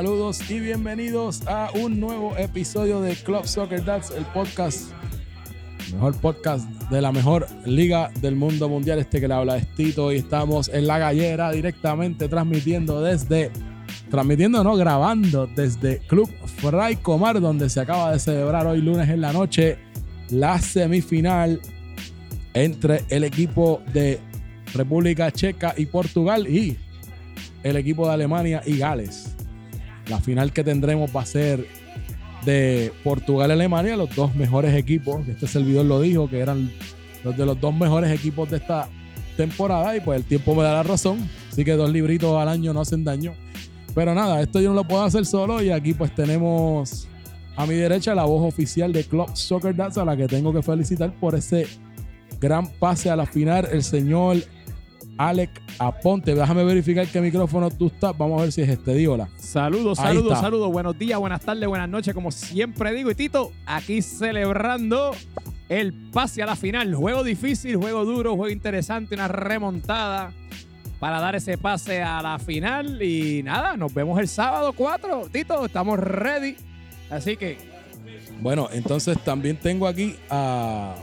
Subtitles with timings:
[0.00, 4.92] Saludos y bienvenidos a un nuevo episodio de Club Soccer Dads, el podcast,
[5.92, 8.98] mejor podcast de la mejor liga del mundo mundial.
[8.98, 13.50] Este que le habla es Tito y estamos en la gallera directamente transmitiendo desde,
[14.10, 19.20] transmitiendo, no, grabando desde Club Fray Comar, donde se acaba de celebrar hoy lunes en
[19.20, 19.76] la noche
[20.30, 21.60] la semifinal
[22.54, 24.18] entre el equipo de
[24.72, 26.78] República Checa y Portugal y
[27.62, 29.36] el equipo de Alemania y Gales.
[30.10, 31.66] La final que tendremos va a ser
[32.44, 35.26] de Portugal y Alemania, los dos mejores equipos.
[35.28, 36.70] Este servidor lo dijo, que eran
[37.24, 38.88] los de los dos mejores equipos de esta
[39.36, 39.96] temporada.
[39.96, 41.28] Y pues el tiempo me da la razón.
[41.50, 43.34] Así que dos libritos al año no hacen daño.
[43.94, 45.62] Pero nada, esto yo no lo puedo hacer solo.
[45.62, 47.08] Y aquí pues tenemos
[47.56, 50.62] a mi derecha la voz oficial de Club Soccer Dance, a la que tengo que
[50.62, 51.66] felicitar por ese
[52.40, 54.38] gran pase a la final, el señor
[55.20, 56.34] Alec Aponte.
[56.34, 58.16] Déjame verificar qué micrófono tú estás.
[58.16, 58.94] Vamos a ver si es este.
[58.94, 59.28] Díola.
[59.36, 60.40] Saludos, Ahí saludos, está.
[60.40, 60.72] saludos.
[60.72, 62.14] Buenos días, buenas tardes, buenas noches.
[62.14, 65.10] Como siempre digo, y Tito, aquí celebrando
[65.68, 66.94] el pase a la final.
[66.94, 70.32] Juego difícil, juego duro, juego interesante, una remontada
[70.98, 73.02] para dar ese pase a la final.
[73.02, 75.28] Y nada, nos vemos el sábado 4.
[75.30, 76.56] Tito, estamos ready.
[77.10, 77.58] Así que
[78.40, 80.94] Bueno, entonces también tengo aquí a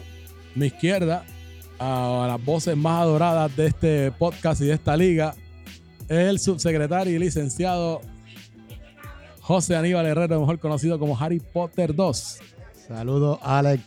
[0.55, 1.23] mi izquierda
[1.79, 5.33] a las voces más adoradas de este podcast y de esta liga,
[6.07, 8.01] el subsecretario y licenciado
[9.41, 12.39] José Aníbal Herrero, mejor conocido como Harry Potter 2.
[12.87, 13.83] Saludos a Alex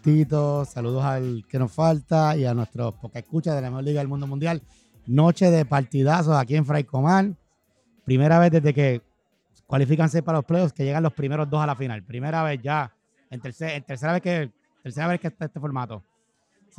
[0.68, 4.08] saludos al que nos falta y a nuestros porque escucha de la mejor liga del
[4.08, 4.62] mundo mundial.
[5.06, 7.32] Noche de partidazos aquí en Fray Comar.
[8.04, 9.02] Primera vez desde que
[9.66, 12.02] cualifícanse para los playoffs que llegan los primeros dos a la final.
[12.04, 12.92] Primera vez ya,
[13.30, 14.50] en tercera vez que
[14.82, 16.04] tercera vez que está este formato.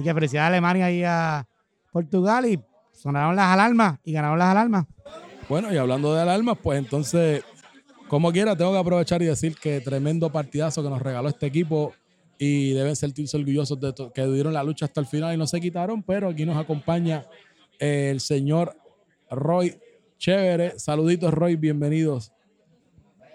[0.01, 1.47] Así que felicidades a Alemania y a
[1.91, 2.59] Portugal y
[2.91, 4.88] sonaron las alarmas y ganaron las alarmas.
[5.47, 7.44] Bueno, y hablando de alarmas, pues entonces,
[8.07, 11.94] como quiera, tengo que aprovechar y decir que tremendo partidazo que nos regaló este equipo
[12.40, 15.61] y deben sentirse orgullosos de que dieron la lucha hasta el final y no se
[15.61, 17.23] quitaron, pero aquí nos acompaña
[17.78, 18.75] el señor
[19.29, 19.78] Roy
[20.17, 20.79] Chévere.
[20.79, 22.31] Saluditos, Roy, bienvenidos.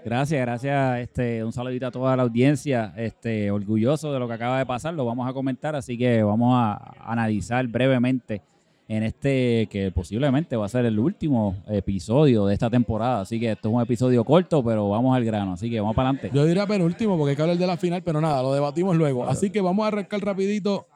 [0.06, 1.00] Gracias, gracias.
[1.00, 2.94] Este, un saludito a toda la audiencia.
[2.97, 6.55] Este, orgulloso de lo que acaba de pasar, lo vamos a comentar, así que vamos
[6.55, 8.41] a analizar brevemente
[8.87, 13.22] en este que posiblemente va a ser el último episodio de esta temporada.
[13.22, 15.55] Así que esto es un episodio corto, pero vamos al grano.
[15.55, 16.31] Así que vamos para adelante.
[16.33, 19.27] Yo diría penúltimo porque hay que hablar de la final, pero nada, lo debatimos luego.
[19.27, 20.87] Así que vamos a arrancar rapidito.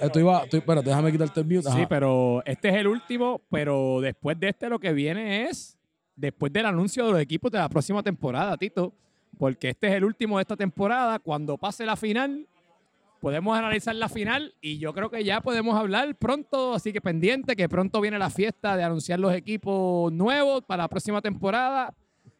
[0.00, 1.62] Esto iba, estoy, espérate, déjame quitarte el mute.
[1.62, 1.88] sí, Ajá.
[1.88, 3.40] pero este es el último.
[3.50, 5.81] Pero después de este, lo que viene es
[6.22, 8.94] después del anuncio de los equipos de la próxima temporada, Tito.
[9.38, 11.18] Porque este es el último de esta temporada.
[11.18, 12.46] Cuando pase la final,
[13.20, 17.56] podemos analizar la final y yo creo que ya podemos hablar pronto, así que pendiente,
[17.56, 21.92] que pronto viene la fiesta de anunciar los equipos nuevos para la próxima temporada.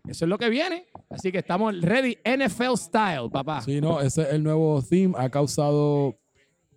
[0.06, 0.86] Eso es lo que viene.
[1.10, 3.62] Así que estamos ready, NFL style, papá.
[3.62, 5.14] Sí, no, ese es el nuevo theme.
[5.16, 6.16] Ha causado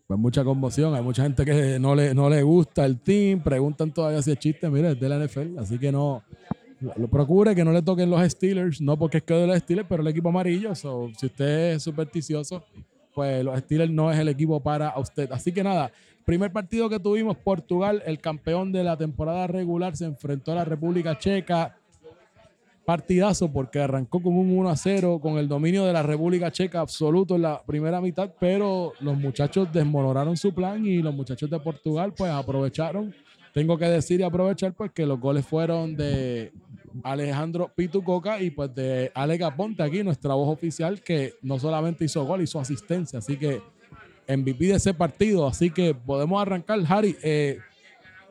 [0.08, 0.94] pues, mucha conmoción.
[0.96, 3.42] Hay mucha gente que no le, no le gusta el team.
[3.42, 4.70] Preguntan todavía si es chiste.
[4.70, 5.58] Mire, es de la NFL.
[5.58, 6.24] Así que no.
[6.80, 8.82] Lo, procure que no le toquen los Steelers.
[8.82, 10.76] No porque es que de los Steelers, pero el equipo amarillo.
[10.76, 12.64] So, si usted es supersticioso,
[13.14, 15.32] pues los Steelers no es el equipo para usted.
[15.32, 15.92] Así que nada.
[16.26, 20.66] Primer partido que tuvimos, Portugal, el campeón de la temporada regular, se enfrentó a la
[20.66, 21.76] República Checa
[22.86, 26.80] partidazo porque arrancó con un 1 a 0 con el dominio de la República Checa
[26.80, 31.60] absoluto en la primera mitad, pero los muchachos desmoronaron su plan y los muchachos de
[31.60, 33.14] Portugal pues aprovecharon.
[33.54, 36.52] Tengo que decir y aprovechar pues que los goles fueron de
[37.04, 42.24] Alejandro Pitucoca y pues de Alex Aponte aquí, nuestra voz oficial, que no solamente hizo
[42.26, 43.62] gol, hizo asistencia, así que
[44.28, 47.16] MVP de ese partido, así que podemos arrancar, Harry.
[47.24, 47.60] eh,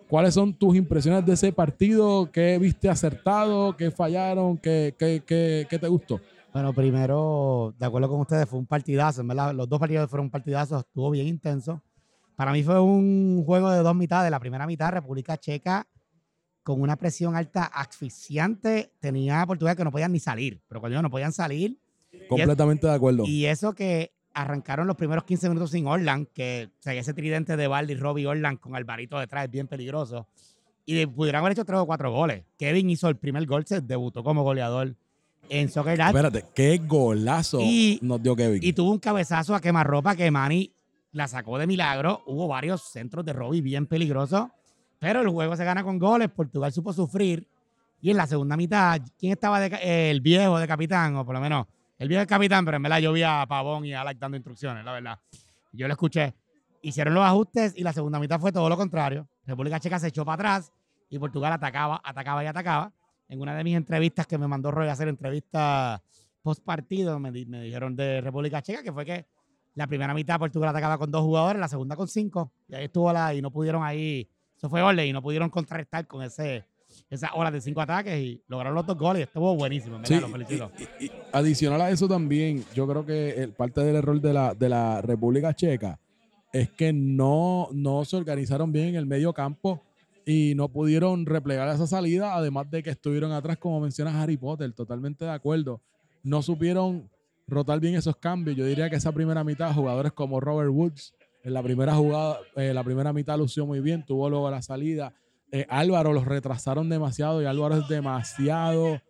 [0.09, 2.31] ¿Cuáles son tus impresiones de ese partido?
[2.31, 3.75] ¿Qué viste acertado?
[3.77, 4.59] ¿Qué fallaron?
[4.59, 6.21] ¿Qué, qué, qué- qué te gustó?
[6.53, 9.53] Bueno, primero, de acuerdo con ustedes, fue un partidazo, verdad.
[9.55, 11.81] Los dos partidos fueron partidazos, estuvo bien intenso.
[12.37, 14.31] Para mí fue un juego de dos mitades.
[14.31, 15.87] La primera mitad, República Checa,
[16.65, 20.61] con una presión alta asfixiante, tenía Portugal que no podían ni salir.
[20.67, 21.79] Pero cuando no podían salir,
[22.29, 23.25] Completamente de acuerdo.
[23.27, 27.57] y eso que arrancaron los primeros 15 minutos sin Orland, que o sea, ese tridente
[27.57, 30.27] de Valdi, Robbie Orland con Alvarito detrás es bien peligroso.
[30.87, 32.45] Y pudieran haber hecho tres o cuatro goles.
[32.59, 34.95] Kevin hizo el primer gol, se debutó como goleador
[35.49, 36.09] en Soccer Dad.
[36.09, 38.61] Espérate, qué golazo Y- nos dio Kevin.
[38.63, 40.73] Y tuvo un cabezazo a quemarropa que Manny
[41.13, 42.23] la sacó de milagro.
[42.27, 44.49] Hubo varios centros de Robbie bien peligrosos.
[44.99, 46.31] Pero el juego se gana con goles.
[46.31, 47.47] Portugal supo sufrir.
[48.01, 51.17] Y en la segunda mitad, ¿quién estaba eh, el viejo de capitán?
[51.17, 51.67] O por lo menos,
[51.99, 54.37] el viejo de capitán, pero en verdad yo vi a Pavón y a Alec dando
[54.37, 55.19] instrucciones, la verdad.
[55.73, 56.35] Yo lo escuché.
[56.83, 59.27] Hicieron los ajustes y la segunda mitad fue todo lo contrario.
[59.47, 60.73] República Checa se echó para atrás
[61.09, 62.93] y Portugal atacaba, atacaba y atacaba.
[63.29, 66.03] en una de mis entrevistas que me mandó Roy a hacer entrevistas
[66.43, 69.27] post partido, me, me dijeron de República Checa que fue que
[69.75, 73.13] la primera mitad Portugal atacaba con dos jugadores, la segunda con cinco, y ahí estuvo
[73.13, 76.65] la, y no pudieron ahí, eso fue orden, y no pudieron contrarrestar con ese,
[77.11, 80.71] esas horas de cinco ataques y lograron los dos goles, estuvo buenísimo, Sí, lo felicito.
[80.79, 84.33] y- y- y adicional a eso también, yo creo que el- parte del error de
[84.33, 85.99] la, de la República Checa
[86.53, 89.83] es que no, no se organizaron bien en el medio campo
[90.25, 94.73] y no pudieron replegar esa salida, además de que estuvieron atrás, como menciona Harry Potter,
[94.73, 95.81] totalmente de acuerdo.
[96.23, 97.11] No supieron
[97.47, 98.57] rotar bien esos cambios.
[98.57, 101.13] Yo diría que esa primera mitad, jugadores como Robert Woods,
[101.45, 105.13] en la primera jugada, eh, la primera mitad lució muy bien, tuvo luego la salida.
[105.53, 109.01] Eh, Álvaro los retrasaron demasiado y Álvaro es demasiado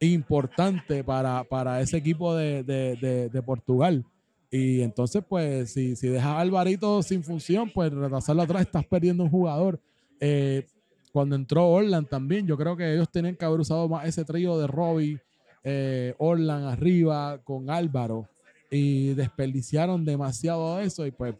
[0.00, 4.04] importante para, para ese equipo de, de- de- Portugal.
[4.50, 9.24] Y entonces, pues, si, si dejas a Alvarito sin función, pues retrasarlo atrás, estás perdiendo
[9.24, 9.80] un jugador.
[10.20, 10.66] Eh,
[11.12, 14.58] cuando entró Orland también, yo creo que ellos tenían que haber usado más ese trío
[14.58, 15.18] de Robbie,
[15.64, 18.28] eh, Orland arriba con Álvaro
[18.70, 21.34] y desperdiciaron demasiado eso y pues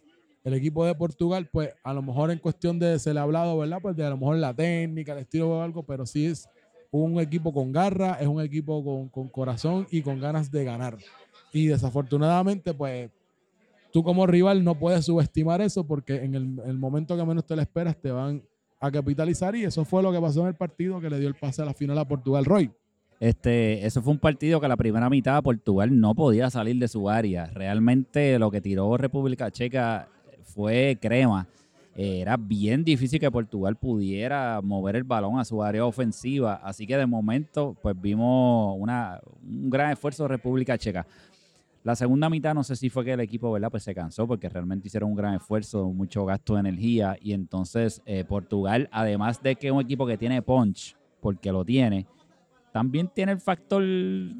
[0.46, 3.58] el equipo de Portugal, pues a lo mejor en cuestión de, se le ha hablado,
[3.58, 3.78] ¿verdad?
[3.82, 6.48] Pues de a lo mejor la técnica, el estilo o algo, pero sí es
[6.93, 10.98] un equipo con garra, es un equipo con, corazón y con ganas de ganar.
[11.52, 13.10] Y desafortunadamente, pues
[13.93, 17.56] tú como rival no puedes subestimar eso porque en el, el momento que menos te
[17.56, 18.40] lo esperas te van
[18.78, 21.34] a capitalizar y eso fue lo que pasó en el partido que le dio el
[21.34, 22.44] pase a la final a Portugal.
[22.44, 22.70] Roy.
[23.19, 27.08] Este, eso fue un partido que la primera mitad Portugal no podía salir de su
[27.08, 27.46] área.
[27.46, 30.08] Realmente lo que tiró República Checa
[30.56, 31.47] fue crema.
[31.94, 36.61] Eh, Era bien difícil que Portugal pudiera mover el balón a su área ofensiva.
[36.64, 41.06] Así que de momento, pues vimos una, un gran esfuerzo de República Checa.
[41.85, 43.70] La segunda mitad no sé si fue que el equipo, ¿verdad?
[43.70, 48.03] Pues se cansó porque realmente hicieron un gran esfuerzo, mucho gasto de energía y entonces
[48.06, 52.06] eh, Portugal, además de que es un equipo que tiene punch, porque lo tiene,
[52.73, 53.82] también tiene el factor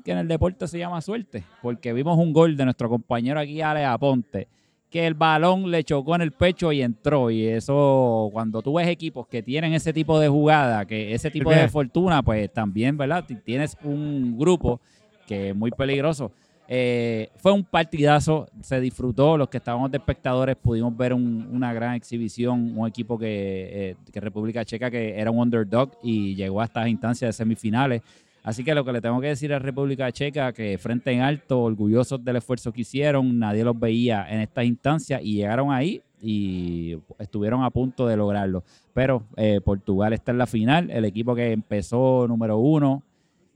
[0.05, 3.61] que en el deporte se llama suerte, porque vimos un gol de nuestro compañero aquí,
[3.61, 4.49] Ale Aponte,
[4.97, 7.31] que el balón le chocó en el pecho y entró.
[7.31, 11.51] Y eso, cuando tú ves equipos que tienen ese tipo de jugada, que ese tipo
[11.51, 13.23] de fortuna, pues también, ¿verdad?
[13.45, 14.81] Tienes un grupo
[15.27, 16.33] que es muy peligroso.
[16.69, 21.73] Eh, fue un partidazo, se disfrutó, los que estábamos de espectadores pudimos ver un- una
[21.75, 26.61] gran exhibición, un equipo que, eh, que República Checa que era un underdog y llegó
[26.61, 28.03] a estas instancias de semifinales.
[28.47, 31.63] Así que lo que le tengo que decir a República Checa, que frente en alto,
[31.63, 36.97] orgullosos del esfuerzo que hicieron, nadie los veía en estas instancias y llegaron ahí y
[37.19, 38.63] estuvieron a punto de lograrlo.
[38.95, 43.03] Pero eh, Portugal está en la final, el equipo que empezó número uno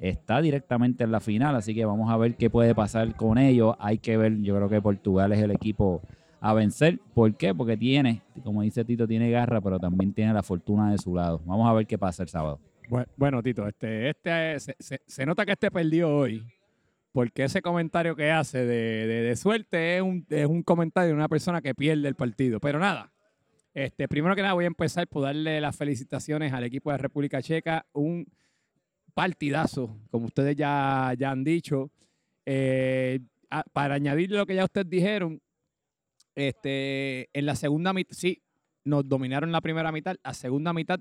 [0.01, 3.77] está directamente en la final, así que vamos a ver qué puede pasar con ellos.
[3.79, 6.03] Hay que ver, yo creo que Portugal es el equipo
[6.41, 6.99] a vencer.
[7.15, 7.55] ¿Por qué?
[7.55, 11.41] Porque tiene, como dice Tito, tiene garra, pero también tiene la fortuna de su lado.
[11.45, 12.59] Vamos a ver qué pasa el sábado.
[13.17, 16.45] Bueno, Tito, este, este se, se- nota que este perdió hoy.
[17.13, 21.29] Porque ese comentario que hace de, de- suerte es un, es un comentario de una
[21.29, 22.61] persona que pierde el partido.
[22.61, 23.13] Pero nada,
[23.75, 27.43] este, primero que nada voy a empezar por darle las felicitaciones al equipo de República
[27.43, 27.85] Checa.
[27.93, 28.27] Un
[29.13, 31.91] partidazo, como ustedes ya, ya han dicho.
[32.47, 33.19] Eh,
[33.73, 35.41] para añadir lo que ya ustedes dijeron,
[36.37, 38.43] este, en la segunda mitad, sí,
[38.85, 40.17] nos dominaron la primera mitad.
[40.23, 41.01] La segunda mitad,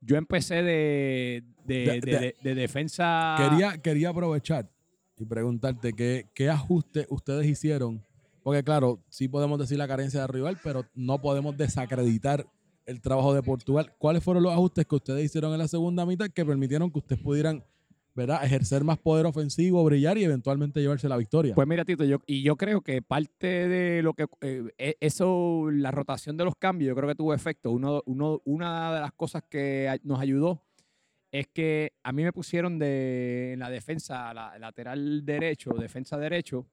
[0.00, 3.36] yo empecé de, de, De- de- de- de- de defensa.
[3.38, 4.68] Quería, quería aprovechar
[5.18, 8.02] y preguntarte qué, qué ajustes ustedes hicieron.
[8.42, 12.46] Porque claro, sí podemos decir la carencia de rival, pero no podemos desacreditar
[12.86, 13.92] el trabajo de Portugal.
[13.98, 17.22] ¿Cuáles fueron los ajustes que ustedes hicieron en la segunda mitad que permitieron que ustedes
[17.22, 17.62] pudieran
[18.20, 18.44] ¿verdad?
[18.44, 21.54] ejercer más poder ofensivo, brillar y eventualmente llevarse la victoria?
[21.54, 25.68] Pues mira, Tito, yo, y yo creo que parte de lo que eh, e- eso,
[25.72, 27.70] la rotación de los cambios, yo creo que tuvo efecto.
[27.70, 30.62] Uno, uno- una de las cosas que nos ayudó
[31.32, 36.66] es que a mí me pusieron de en la defensa, la, lateral derecho, defensa derecho,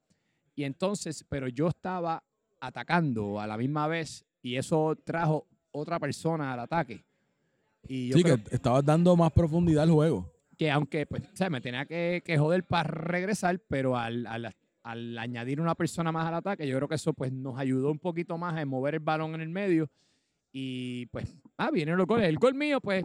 [0.56, 2.24] y entonces, pero yo estaba
[2.60, 7.04] atacando a la misma vez y eso trajo otra persona al ataque.
[7.88, 10.34] Y yo sí, creo que estabas dando más profundidad al juego.
[10.58, 15.18] Que aunque pues, o me tenía que, que joder para regresar, pero al, al- al
[15.18, 18.38] añadir una persona más al ataque, yo creo que eso pues nos ayudó un poquito
[18.38, 19.90] más a mover el balón en el medio.
[20.54, 22.28] Y pues, ah, vienen los goles.
[22.28, 23.04] El gol mío, pues,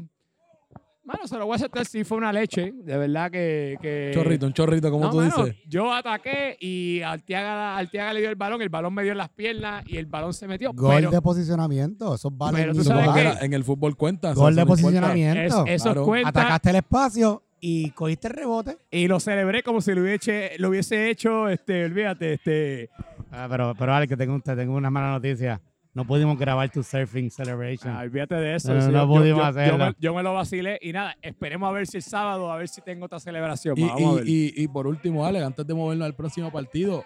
[1.05, 2.73] mano, se lo voy a aceptar si fue una leche.
[2.75, 3.77] De verdad que.
[3.81, 5.57] que Chorrito, un chorrito, como No, tú mano, dices.
[5.69, 9.29] Yo ataqué y Arteaga, Arteaga le dio el balón, el balón me dio en las
[9.31, 10.73] piernas y el balón se metió.
[10.73, 14.33] Gol pero de posicionamiento, esos valen pero tú sabes que- en el fútbol cuenta.
[14.35, 15.65] Gol de posicionamiento.
[15.67, 16.05] es- eso Claro.
[16.05, 16.29] cuenta.
[16.29, 18.77] Atacaste el espacio y cogiste el rebote.
[18.91, 22.91] Y lo celebré como si lo hubiese, lo hubiese hecho, este, olvídate, este.
[23.31, 25.61] Ah, pero, pero Ale, que tengo, te tengo una mala noticia.
[25.95, 27.93] No pudimos grabar tu surfing celebration.
[27.95, 28.73] Ah, olvídate de eso.
[28.73, 29.79] No, sí, no yo- pudimos yo, yo hacerlo.
[29.87, 32.69] me, yo me lo vacilé y nada, esperemos a ver si el sábado, a ver
[32.69, 33.79] si tengo otra celebración.
[33.79, 34.29] Y, Vamos a ver.
[34.29, 37.05] y- y- por último, Alex, antes de movernos al próximo partido,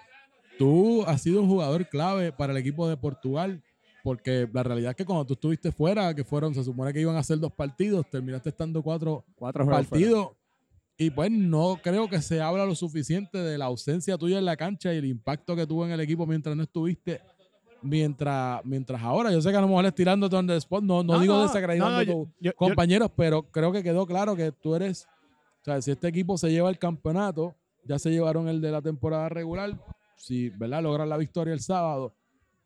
[0.59, 3.63] tú has sido un jugador clave para el equipo de Portugal,
[4.05, 7.17] porque la realidad es que cuando tú estuviste fuera, que fueron, se supone que iban
[7.17, 10.07] a ser dos partidos, terminaste estando cuatro Cuatro juegos fuera.
[10.07, 10.37] partidos.
[10.99, 14.57] Y pues no creo que se habla lo suficiente de la ausencia tuya en la
[14.57, 17.21] cancha y el impacto que tuvo en el equipo mientras no estuviste.
[17.83, 21.03] Mientras, mientras ahora, yo sé que a lo mejor es tirándote on the spot, no,
[21.03, 24.51] no, digo desacreditando no, a yo- tu yo- compañeros, pero creo que quedó claro que
[24.53, 25.07] tú eres,
[25.61, 27.55] o sea, si este equipo se lleva el campeonato,
[27.85, 29.73] ya se llevaron el de la temporada regular,
[30.17, 30.83] si, ¿verdad?
[30.83, 32.13] Logran la victoria el sábado,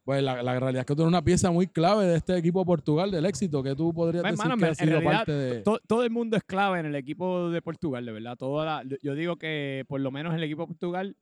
[0.05, 2.65] pues la, la realidad es que tú eres una pieza muy clave de este equipo
[2.65, 5.33] Portugal, del éxito, que tú podrías Pues, decir mano, que en ha sido realidad, parte
[5.33, 5.61] de...
[5.63, 8.37] To- todo el mundo es clave en el equipo de Portugal, de verdad.
[8.39, 11.17] Toda la- yo- yo digo que por lo menos en el equipo de Portugal,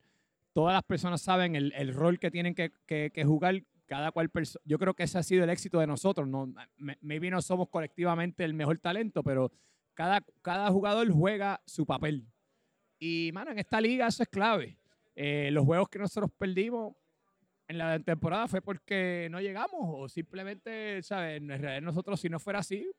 [0.53, 4.31] todas las personas saben el, el rol que tienen que, que- que jugar cada cual.
[4.63, 6.27] Yo creo que ese ha sido el éxito de nosotros.
[6.27, 6.53] No,
[7.01, 9.51] maybe no somos colectivamente el mejor talento, pero
[9.95, 12.25] cada, cada jugador juega su papel.
[12.99, 14.77] Y, mano, en esta liga eso es clave.
[15.15, 16.93] Eh, los juegos que nosotros perdimos
[17.67, 21.41] en la temporada fue porque no llegamos o simplemente, ¿sabes?
[21.41, 22.89] En realidad nosotros, si no fuera así,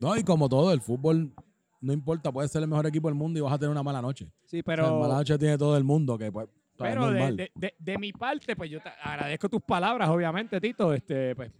[0.00, 1.34] No, y como todo, el fútbol
[1.80, 4.00] no importa, puede ser el mejor equipo del mundo y vas a tener una mala
[4.00, 4.30] noche.
[4.44, 5.00] sí, Pero pero...
[5.00, 7.74] mala noche tiene todo el mundo, que pues o sea, es Pero de, de- de-
[7.78, 10.92] de mi parte, pues yo te agradezco tus palabras, obviamente, Tito.
[10.94, 11.50] Este, pues,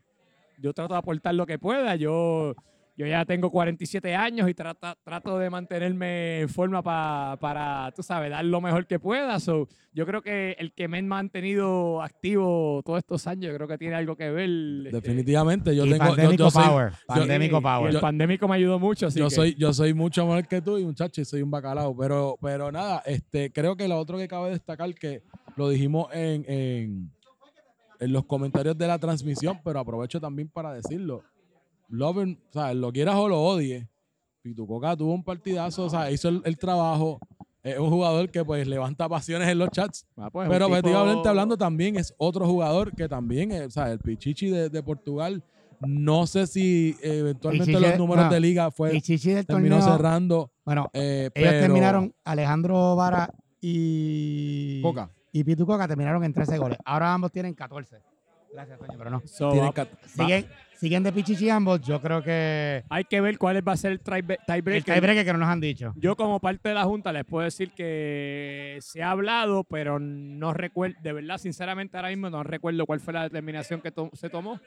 [0.58, 1.96] yo trato de aportar lo que pueda.
[1.96, 2.54] Yo,
[3.00, 8.02] yo ya tengo 47 años y trata- trato de mantenerme en forma pa- para, tú
[8.02, 9.40] sabes, dar lo mejor que pueda.
[9.40, 13.66] So, yo creo que el que me ha mantenido activo todos estos años, yo creo
[13.66, 14.50] que tiene algo que ver.
[14.86, 16.04] este, Definitivamente, yo y tengo...
[16.04, 16.92] yo- pandémico yo soy- power.
[17.06, 17.94] pandémico y power.
[17.94, 19.06] el pandémico me ayudó mucho.
[19.06, 21.50] Así yo que- soy yo soy mucho mejor que tú y muchacho y soy un
[21.50, 25.22] bacalao pero pero nada este creo que lo otro que cabe destacar que
[25.56, 27.10] lo dijimos en, en,
[27.98, 31.22] en los comentarios de la transmisión pero aprovecho también para decirlo
[31.90, 33.86] Loven, o sea, lo quieras o lo odies
[34.42, 37.18] Pitucoca tuvo un partidazo o sea hizo el, el trabajo
[37.62, 41.28] es un jugador que pues levanta pasiones en los chats Ah, pues, pero tipo- objetivamente
[41.28, 45.42] hablando también es otro jugador que también es, o sea el Pichichi de, de Portugal
[45.80, 48.30] no sé si eh, eventualmente Pichichi- los números no.
[48.32, 49.96] de liga fue y Chichi del terminó torneo.
[49.96, 50.50] cerrando.
[50.64, 53.30] Bueno, eh, ellos pero- terminaron, Alejandro Vara
[53.60, 54.80] y.
[54.82, 55.10] Coca.
[55.32, 56.78] Y Pitu Coca terminaron en 13 goles.
[56.84, 57.96] Ahora ambos tienen 14.
[58.52, 59.22] Gracias, Toño, pero no.
[59.26, 60.46] So, Tienen va- cat- Siguen,
[60.80, 61.80] siguen de Pichichi ambos.
[61.82, 62.82] Yo creo que.
[62.88, 64.94] hay que ver cuál va a ser el tie- El tiebreaker.
[64.94, 65.92] tiebreaker que no nos han dicho.
[65.96, 70.52] Yo como parte de la Junta les puedo decir que se ha hablado, pero no
[70.54, 74.30] recuerdo, de verdad, sinceramente ahora mismo no recuerdo cuál fue la determinación que to- se
[74.30, 74.58] tomó.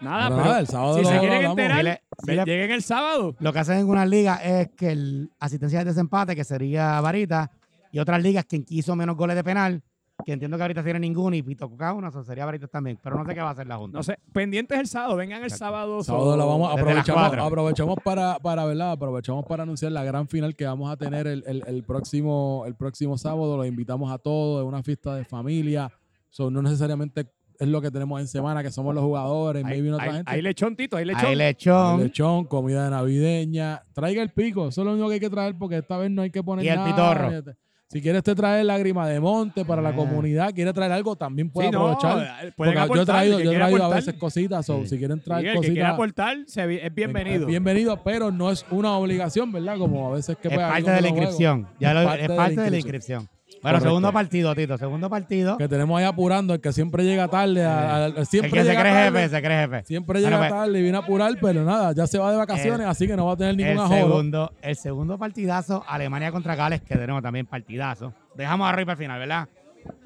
[0.00, 1.58] Nada, Pero pero nada, el sábado si lo se quieren hablamos.
[1.58, 3.36] enterar, dile- lleguen el sábado.
[3.38, 7.50] Lo que hacen en una liga es que el asistencia de desempate, que sería Varita,
[7.92, 9.82] y otras ligas quien quiso menos goles de penal,
[10.24, 12.98] que entiendo que ahorita tiene ninguno y Pito Coca uno, eso sería Varita también.
[13.02, 13.98] Pero no sé qué va a hacer la Junta.
[13.98, 16.02] No sé, pendientes el sábado, vengan el sábado.
[16.02, 18.92] Sábado la vamos, aprovechamos, aprovechamos para, para, ¿verdad?
[18.92, 22.74] Aprovechamos para anunciar la gran final que vamos a tener el, el- el próximo, el
[22.74, 23.56] próximo sábado.
[23.56, 25.90] Los invitamos a todos, es una fiesta de familia.
[26.28, 27.26] So, no necesariamente
[27.58, 30.30] es lo que tenemos en semana, que somos los jugadores, Hay, maybe otra hay- gente.
[30.32, 31.26] hay lechón, Tito, hay lechón.
[31.26, 32.00] Ahí lechón.
[32.00, 33.82] Lechón, comida navideña.
[33.92, 36.22] Traiga el pico, eso es lo único que hay que traer porque esta vez no
[36.22, 36.88] hay que poner Y el nada.
[36.90, 37.54] pitorro.
[37.92, 39.96] Si quieres te traer lágrima de monte para la Ah.
[39.96, 42.18] comunidad, quiere traer algo, también puede Sí, aprovechar.
[42.46, 42.52] eh,
[42.94, 44.90] yo he traído, yo he traído a veces cositas, so, Sí.
[44.90, 47.48] si quieren traer el que cositas, aportar se es bienvenido.
[47.48, 49.76] bienvenido, pero no es una obligación, ¿verdad?
[49.76, 51.66] Como a veces que es pues, parte de la inscripción.
[51.80, 53.28] Ya lo- Es es parte de la inscripción.
[53.62, 53.88] Bueno, Correcto.
[53.90, 54.78] segundo partido, Tito.
[54.78, 55.58] Segundo partido.
[55.58, 58.68] Que tenemos ahí apurando, el que siempre llega tarde, a- a- el siempre que se
[58.70, 59.84] llega cree tarde, jefe, se cree jefe.
[59.84, 62.86] siempre llega pues, tarde y viene a apurar, pero nada, ya se va de vacaciones,
[62.86, 63.96] así que no va a tener El ningún ajodo.
[63.98, 68.14] segundo, el segundo partidazo, Alemania contra Gales, que tenemos también partidazo.
[68.34, 69.48] Dejamos a Roy para el final, ¿verdad?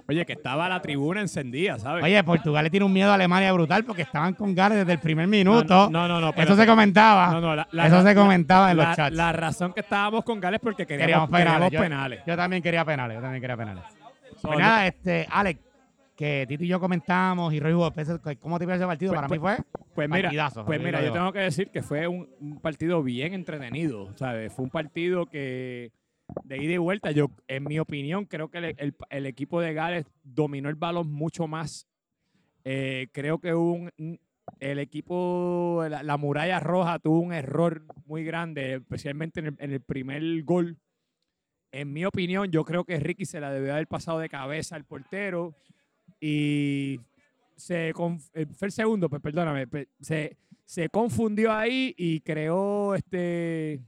[0.06, 2.04] Oye, que estaba la tribuna encendida, ¿sabes?
[2.04, 4.98] Oye, Portugal le tiene un miedo a Alemania brutal porque estaban con Gales desde el
[4.98, 5.88] primer minuto.
[5.90, 6.32] No, no, no.
[6.36, 7.30] Eso se comentaba.
[7.32, 9.16] No, no, la- la- Eso se la- comentaba en los chats.
[9.16, 11.52] La razón que estábamos con Gales es porque queríamos queríamos, penales.
[11.54, 12.20] queríamos Yo- penales.
[12.26, 13.84] Yo también quería penales, yo también quería penales.
[14.42, 15.60] So, Pues nada, este, Alex,
[16.14, 17.90] que Tito y yo comentamos y Roy jugó,
[18.40, 19.12] ¿cómo te parece ese partido?
[19.12, 19.56] Pues- Para mí fue
[19.94, 23.32] Pues mira, partidazo, pues mira yo tengo que decir que fue un, un partido bien
[23.32, 24.52] entretenido, ¿sabes?
[24.52, 25.90] Fue un partido que
[26.44, 28.74] de ida y vuelta, yo, en mi opinión, creo que
[29.10, 31.86] el, equipo de Gales dominó el balón mucho más.
[32.64, 33.90] Eh, creo que un,
[34.60, 40.42] el equipo, la, la muralla roja tuvo un error muy grande, especialmente en el, primer
[40.44, 40.78] gol.
[41.72, 44.84] En mi opinión, yo creo que Ricky se la debió haber pasado de cabeza al
[44.84, 45.54] portero
[46.20, 47.00] y
[47.56, 53.80] se eh, fue el segundo, pues perdóname, pe- se, se confundió ahí y creó este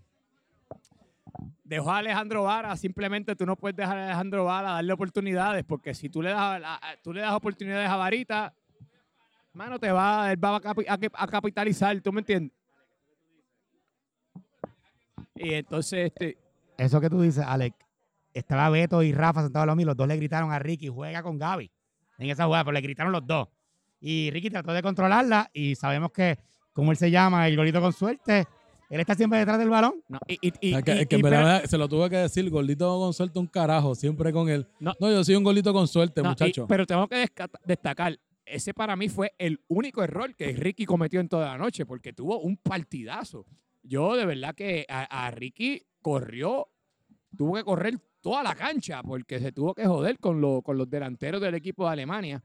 [1.67, 5.95] dejó a Alejandro Vara, simplemente tú no puedes dejar a Alejandro Vara darle oportunidades, porque
[5.95, 6.63] si tú le das,
[7.03, 8.55] tú le das oportunidades a Varita,
[9.57, 12.53] Mano, te va, él va a, capitalizar, ¿tú me entiendes?
[15.35, 16.37] Y entonces, este,
[16.77, 17.75] Eso que tú dices, Alex,
[18.35, 21.23] estaba Beto y Rafa sentados a los míos, los dos le gritaron a Ricky, juega
[21.23, 21.71] con Gaby
[22.19, 23.49] en esa jugada, pero le gritaron los dos.
[23.99, 26.39] Y Ricky trató de controlarla y sabemos que,
[26.75, 28.47] como él se llama, el golito con suerte,
[28.91, 30.03] él está siempre detrás del balón.
[30.09, 31.89] no, y, y, y- Es que, y- es que y- en pero- verdad se lo
[31.89, 34.67] tuve que decir, gordito con suerte un carajo, siempre con él.
[34.81, 34.93] No.
[35.01, 36.67] No, yo soy un gordito con suerte, no, y- muchacho.
[36.69, 37.27] pero tengo que
[37.65, 41.85] destacar, ese para mí fue el único error que Ricky cometió en toda la noche,
[41.87, 43.45] porque tuvo un partidazo.
[43.83, 46.69] Yo de verdad que a, a Ricky corrió,
[47.37, 50.89] tuvo que correr toda la cancha, porque se tuvo que joder con, lo- con los
[50.89, 52.43] delanteros del equipo de Alemania.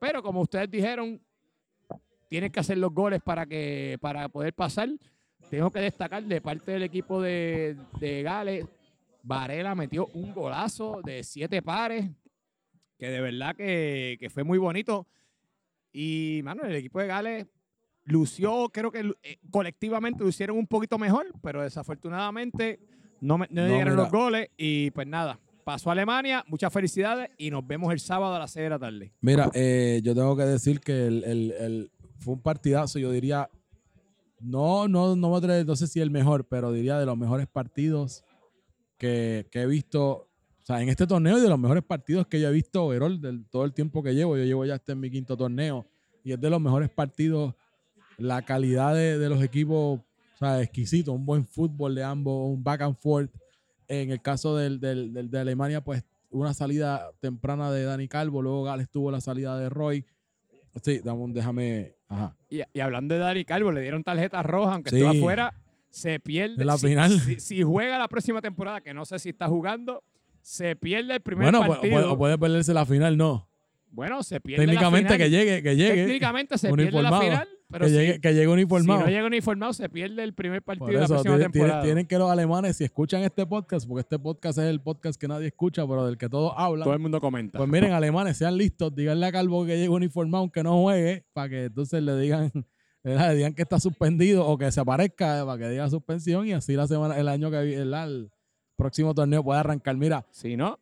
[0.00, 1.20] Pero como ustedes dijeron,
[2.28, 4.88] tienes que hacer los goles para, que, para poder pasar.
[5.50, 8.66] Tengo que destacar de parte del equipo de, de Gales,
[9.22, 12.08] Varela metió un golazo de siete pares,
[12.98, 15.06] que de verdad que, que fue muy bonito.
[15.92, 17.46] Y, mano, el equipo de Gales
[18.04, 22.78] lució, creo que eh, colectivamente lo hicieron un poquito mejor, pero desafortunadamente
[23.20, 24.02] no, me- no No, llegaron mira.
[24.04, 24.48] los goles.
[24.56, 28.52] Y pues nada, pasó a Alemania, muchas felicidades y nos vemos el sábado a las
[28.52, 29.12] 6 de la tarde.
[29.20, 31.90] Mira, eh, yo tengo que decir que el, el- el-
[32.20, 33.48] fue un partidazo, yo diría,
[34.40, 38.24] no, no, no, no sé si el mejor, pero diría de los mejores partidos
[38.98, 40.08] que, que he visto,
[40.62, 43.20] o sea, en este torneo y de los mejores partidos que yo he visto, overall,
[43.20, 45.86] del todo el tiempo que llevo, yo llevo ya este en mi quinto torneo,
[46.24, 47.54] y es de los mejores partidos,
[48.18, 52.62] la calidad de, de los equipos, o sea, exquisito, un buen fútbol de ambos, un
[52.62, 53.30] back and forth.
[53.88, 58.40] En el caso del, del- del- de Alemania, pues una salida temprana de Dani Calvo,
[58.40, 60.04] luego Gales tuvo la salida de Roy.
[60.82, 61.96] Sí, déjame.
[62.10, 62.36] Ajá.
[62.50, 64.96] Y, y hablando de Dani Calvo, le dieron tarjeta roja, aunque Sí.
[64.96, 65.54] estuvo afuera,
[65.88, 66.64] se pierde.
[66.64, 67.18] La si, final.
[67.18, 70.02] Si, si juega la próxima temporada, que no sé si está jugando,
[70.42, 71.92] se pierde el primer Bueno, pu- partido.
[71.94, 73.48] puede, o puede perderse la final, no.
[73.90, 76.04] bueno, se pierde Técnicamente la que llegue, que llegue.
[76.04, 79.00] Técnicamente se pierde la final, pero que, si, llegue, que llegue si uniformado.
[79.00, 81.82] no llega uniformado, se pierde el primer partido de la próxima temporada.
[81.82, 85.28] tienen que los alemanes, si escuchan este podcast, porque este podcast es el podcast que
[85.28, 86.84] nadie escucha, pero del que todos hablan.
[86.84, 87.58] Todo el mundo comenta.
[87.58, 91.48] Pues miren, alemanes, sean listos, díganle a Calvo que llegue uniformado aunque no juegue, para
[91.48, 92.50] que entonces le digan,
[93.04, 96.74] le digan que está suspendido o que se aparezca, para que diga suspensión y así
[96.74, 98.30] la semana, el año que viene, el
[98.76, 99.96] próximo torneo puede arrancar.
[99.96, 100.78] Mira, si no,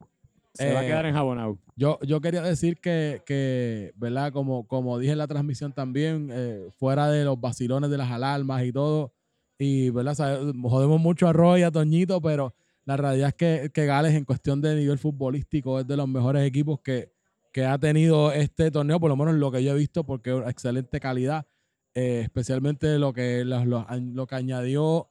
[0.59, 1.59] se va a Eh, quedar enjabonado.
[1.77, 4.33] yo, yo quería decir que, que, ¿verdad?
[4.33, 8.65] Como, como dije en la transmisión también, eh, fuera de los vacilones de las alarmas
[8.65, 9.13] y todo,
[9.59, 10.15] y, ¿verdad?
[10.15, 14.15] Sabe- Jodemos mucho a Roy y a Toñito, pero la realidad es que, que Gales
[14.15, 17.13] en cuestión de nivel futbolístico es de los mejores equipos que,
[17.53, 20.49] que ha tenido este torneo, por lo menos lo que yo he visto, porque es
[20.49, 21.47] excelente calidad,
[21.95, 25.11] eh, especialmente lo que, los- los- lo que añadió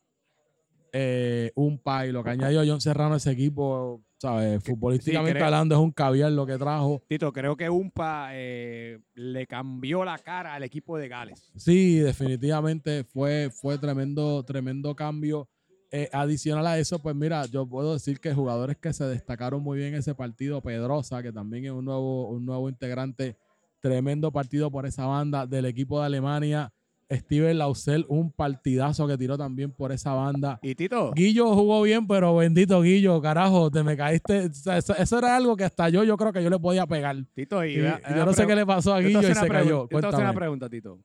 [0.94, 4.64] eh, un y lo que añadió John Serrano a ese equipo, ¿sabes?
[4.64, 7.04] Futbolísticamente hablando, es un caviar lo que trajo.
[7.08, 11.52] Tito, creo que Umpa eh, le cambió la cara al equipo de Gales.
[11.56, 15.48] Sí, definitivamente fue, fue tremendo, tremendo cambio.
[15.90, 19.78] Eh, adicional a eso, pues mira, yo puedo decir que jugadores que se destacaron muy
[19.78, 23.38] bien en ese partido, Pedrosa, que también es un nuevo, un nuevo integrante,
[23.80, 26.74] tremendo partido por esa banda del equipo de Alemania.
[27.10, 30.60] Steven Lausel, un partidazo que tiró también por esa banda.
[30.62, 34.48] Y Tito, Guillo jugó bien, pero bendito Guillo, carajo, te me caíste.
[34.48, 36.86] O sea, eso, eso era algo que hasta yo, yo creo que yo le podía
[36.86, 37.16] pegar.
[37.34, 39.88] Tito, y, yo no sé qué le pasó a Guillo y se cayó.
[39.92, 41.00] A hacer una pregunta, Tito.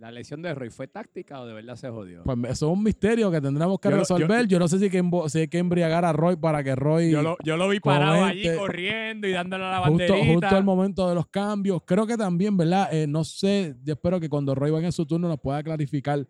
[0.00, 2.22] ¿La lesión de Roy fue táctica o de verdad se jodió?
[2.24, 4.46] Pues eso es un misterio que tendremos que Yo resolver.
[4.48, 6.74] Yo, no sé si hay, que embo- si hay que embriagar a Roy para que
[6.74, 9.90] Roy, yo, lo, yo lo vi parado allí comente- corriendo y dándole a la justo,
[10.12, 10.32] banderita.
[10.32, 12.88] justo al momento de los cambios, creo que también, ¿verdad?
[12.92, 16.26] Eh, no sé, yo espero que cuando Roy vaya en su turno nos pueda clarificar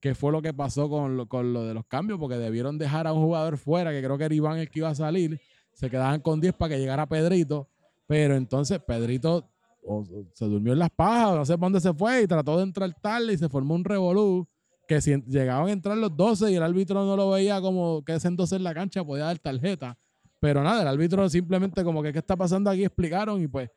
[0.00, 3.06] qué fue lo que pasó con lo, con lo de los cambios, porque debieron dejar
[3.06, 5.40] a un jugador fuera, que creo que era Iván el que iba a salir.
[5.72, 7.70] Se quedaban con 10 para que llegara Pedrito,
[8.06, 9.50] pero entonces Pedrito
[9.84, 12.62] o- se durmió en las pajas, no sé para dónde se fue y trató de
[12.64, 14.46] entrar tarde y se formó un revolú
[14.88, 18.14] que si llegaban a entrar los 12 y el árbitro no lo veía como que
[18.14, 19.96] ese entonces en la cancha podía dar tarjeta.
[20.40, 23.70] Pero nada, el árbitro simplemente como que qué está pasando aquí explicaron y pues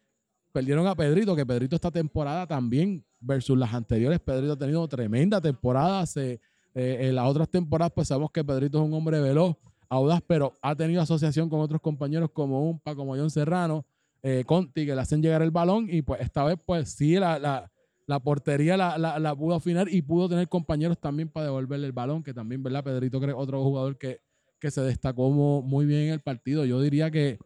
[0.52, 5.40] perdieron a Pedrito, que Pedrito esta temporada también versus las anteriores, Pedrito ha tenido tremenda
[5.40, 6.06] temporada.
[6.06, 6.42] Se,
[6.76, 9.56] eh, en las otras temporadas pues sabemos que Pedrito es un hombre veloz,
[9.88, 13.86] audaz, pero ha tenido asociación con otros compañeros como Umpa, como John Serrano,
[14.24, 17.40] eh, Conti, que le hacen llegar el balón y pues esta vez pues sí la,
[17.40, 17.72] la,
[18.06, 21.92] la portería la, la, la pudo afinar y pudo tener compañeros también para devolverle el
[21.94, 22.84] balón, que también, ¿verdad?
[22.84, 24.22] Pedrito creo otro jugador que,
[24.60, 25.30] que se destacó
[25.62, 26.66] muy bien en el partido.
[26.66, 27.38] Yo diría que,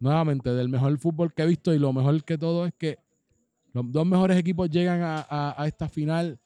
[0.00, 2.98] nuevamente, del mejor fútbol que he visto y lo mejor que todo es que
[3.72, 6.40] los dos mejores equipos llegan a- a esta final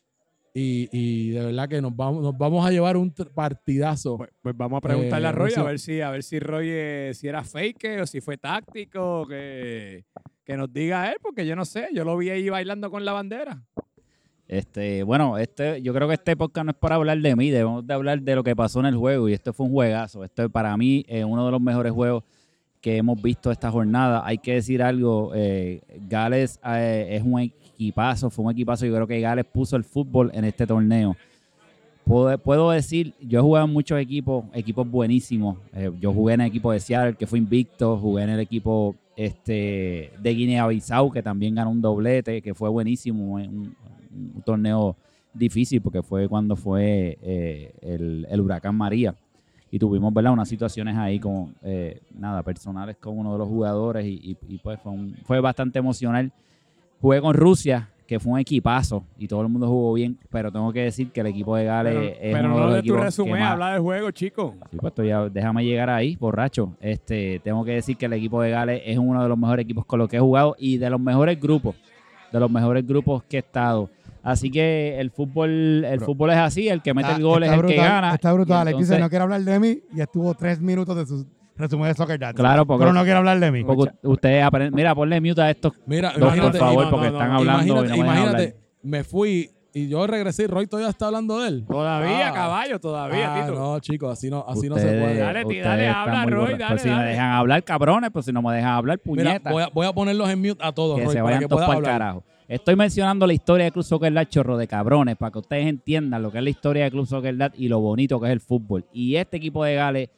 [0.54, 4.18] y, y de verdad que nos vamos, nos vamos a llevar un partidazo.
[4.18, 6.66] Pues, pues vamos a preguntarle Eh, a Roy a ver si a ver si Roy
[6.68, 10.04] eh, si era fake o si fue táctico, que
[10.44, 13.12] que nos diga él, porque yo no sé, yo lo vi ahí bailando con la
[13.12, 13.62] bandera.
[14.48, 17.86] Este, bueno, este, yo creo que este podcast no es para hablar de mí, debemos
[17.86, 20.24] de hablar de lo que pasó en el juego y esto fue un juegazo.
[20.24, 22.24] Esto para mí es uno de los mejores juegos
[22.82, 24.22] que hemos visto esta jornada.
[24.26, 28.84] Hay que decir algo, eh, Gales eh, es un equipazo, fue un equipazo.
[28.84, 31.16] Yo creo que Gales puso el fútbol en este torneo.
[32.04, 35.58] Puedo, puedo decir, yo he jugado en muchos equipos, equipos buenísimos.
[35.72, 38.96] Eh, yo jugué en el equipo de Seattle, que fue invicto, jugué en el equipo
[39.16, 43.76] este, de Guinea-Bissau, que también ganó un doblete, que fue buenísimo, un,
[44.10, 44.96] un torneo
[45.32, 47.16] difícil porque fue cuando fue
[47.80, 49.14] el, el huracán María
[49.72, 50.34] y tuvimos ¿verdad?
[50.34, 54.92] unas situaciones ahí con eh, nada personales con uno de los jugadores y, pues fue,
[55.24, 56.30] fue, bastante emocional.
[57.00, 60.70] Jugué con Rusia, que fue un equipazo y todo el mundo jugó bien, pero tengo
[60.74, 62.82] que decir que el equipo de Gales pero, es pero uno no de los de
[62.82, 64.54] tu resumen, habla del juego, chico.
[64.70, 66.74] Sí, pues ya, déjame llegar ahí, borracho.
[66.78, 69.86] Este, tengo que decir que el equipo de Gales es uno de los mejores equipos
[69.86, 71.76] con los que he jugado y de los mejores grupos,
[72.30, 73.88] de los mejores grupos que he estado.
[74.22, 77.62] Así que el fútbol, el fútbol es así, el que mete el gol es el
[77.66, 78.14] que gana.
[78.14, 78.60] Está brutal.
[78.68, 81.94] Alex dice, no quiere hablar de mí y estuvo tres minutos de su resumen de
[81.94, 82.34] Soccer Dad.
[82.34, 83.64] Claro, porque, pero no quiere hablar de mí.
[83.64, 84.74] Porque ustedes aprenden.
[84.74, 87.84] Mira, ponle mute a estos Mira, dos, por favor, porque están hablando.
[87.84, 91.40] Imagínate, y no me imagínate me fui y yo regresé y Roy todavía está hablando
[91.40, 91.64] de él.
[91.66, 92.32] Todavía, Ah.
[92.32, 93.58] caballo, todavía, Ah, Tito.
[93.58, 95.16] no, chicos, así no, así no se puede.
[95.18, 97.08] Dale, dale, habla, Roy, dale, Pues si me dale.
[97.10, 99.50] dejan hablar, cabrones, pues si no me dejan hablar, Mira, puñeta.
[99.50, 101.48] voy a, voy a ponerlos en mute a todos, que Roy, se para vayan que
[101.48, 101.92] todos para el hablar.
[101.92, 102.24] carajo.
[102.52, 106.20] Estoy mencionando la historia de Club Soccer Dad, chorro de cabrones, para que ustedes entiendan
[106.20, 108.40] lo que es la historia de Club Soccer Dad y lo bonito que es el
[108.40, 108.84] fútbol.
[108.92, 110.10] Y este equipo de Gales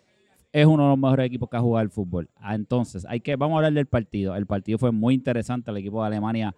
[0.50, 2.28] es uno de los mejores equipos que ha jugado el fútbol.
[2.34, 4.34] Ah, Entonces, hay que, vamos a hablar del partido.
[4.34, 5.70] El partido fue muy interesante.
[5.70, 6.56] El equipo de Alemania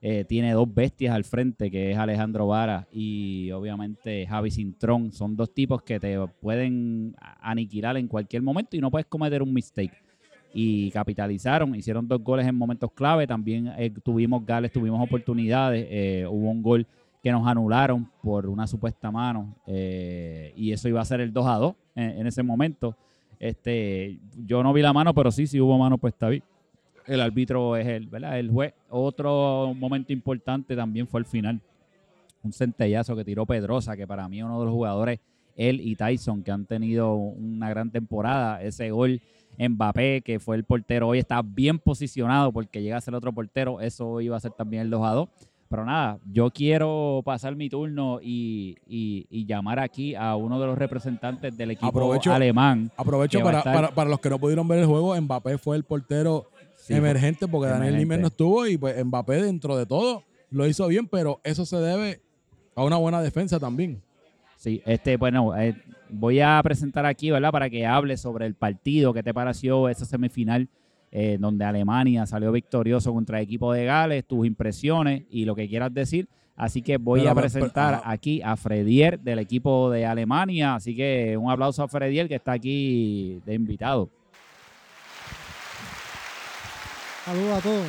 [0.00, 5.10] eh, tiene dos bestias al frente, que es Alejandro Vara y obviamente Javi Cintrón.
[5.10, 9.52] Son dos tipos que te pueden aniquilar en cualquier momento y no puedes cometer un
[9.52, 10.05] mistake.
[10.52, 13.26] Y capitalizaron, hicieron dos goles en momentos clave.
[13.26, 15.86] También eh, tuvimos Gales, tuvimos oportunidades.
[15.90, 16.86] eh, hubo un gol
[17.26, 21.46] que nos anularon por una supuesta mano eh, y eso iba a ser el 2
[21.48, 22.94] a 2 en, ese momento.
[23.40, 26.44] Este, yo no vi la mano, pero sí, si hubo mano, pues está bien.
[27.04, 28.38] El árbitro es el, ¿verdad?
[28.38, 28.74] El juez.
[28.90, 31.60] Otro momento importante también fue el final.
[32.44, 35.18] Un centellazo que tiró Pedrosa, que para mí uno de los jugadores,
[35.56, 38.62] él y Tyson, que han tenido una gran temporada.
[38.62, 39.20] Ese gol
[39.58, 43.80] Mbappé, que fue el portero, hoy está bien posicionado porque llega a ser otro portero.
[43.80, 45.28] Eso iba a ser también el 2 a 2.
[45.68, 50.66] Pero nada, yo quiero pasar mi turno y, y- y llamar aquí a uno de
[50.66, 52.90] los representantes del equipo Aprovecho- alemán.
[52.96, 55.82] Aprovecho para, estar- para, para los que no pudieron ver el juego, Mbappé fue el
[55.82, 57.96] portero Sí, emergente porque Daniel.
[57.96, 61.78] Nimer no estuvo y pues Mbappé dentro de todo lo hizo bien, pero eso se
[61.78, 62.20] debe
[62.76, 64.00] a una buena defensa también.
[64.56, 65.74] Sí, este, bueno, eh,
[66.10, 67.50] voy a presentar aquí, ¿verdad?
[67.50, 70.68] Para que hable sobre el partido, qué te pareció esa semifinal
[71.12, 75.68] eh, donde Alemania salió victorioso contra el equipo de Gales, tus impresiones y lo que
[75.68, 76.28] quieras decir.
[76.56, 80.74] Así que voy Pero, a pero, presentar aquí a Fredier del equipo de Alemania.
[80.74, 84.08] Así que un aplauso a Fredier que está aquí de invitado.
[87.26, 87.86] Saludos a todos.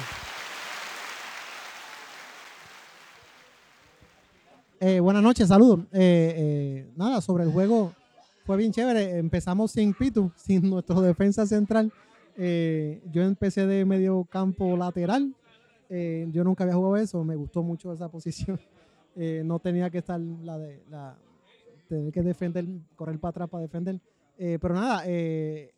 [4.80, 5.80] Eh, buenas noches, saludos.
[5.92, 7.94] Eh, eh, nada, sobre el juego
[8.48, 9.18] fue bien chévere.
[9.18, 11.92] Empezamos sin Pitu, sin nuestro defensa central.
[12.38, 15.36] Eh, yo empecé de medio campo lateral.
[15.90, 18.60] Eh, yo nunca había jugado eso, me gustó mucho esa posición.
[19.18, 21.18] Eh, no tenía que estar la de la
[21.90, 24.00] tener que defender, correr para atrás para defender.
[24.38, 25.74] Eh, pero nada, eh,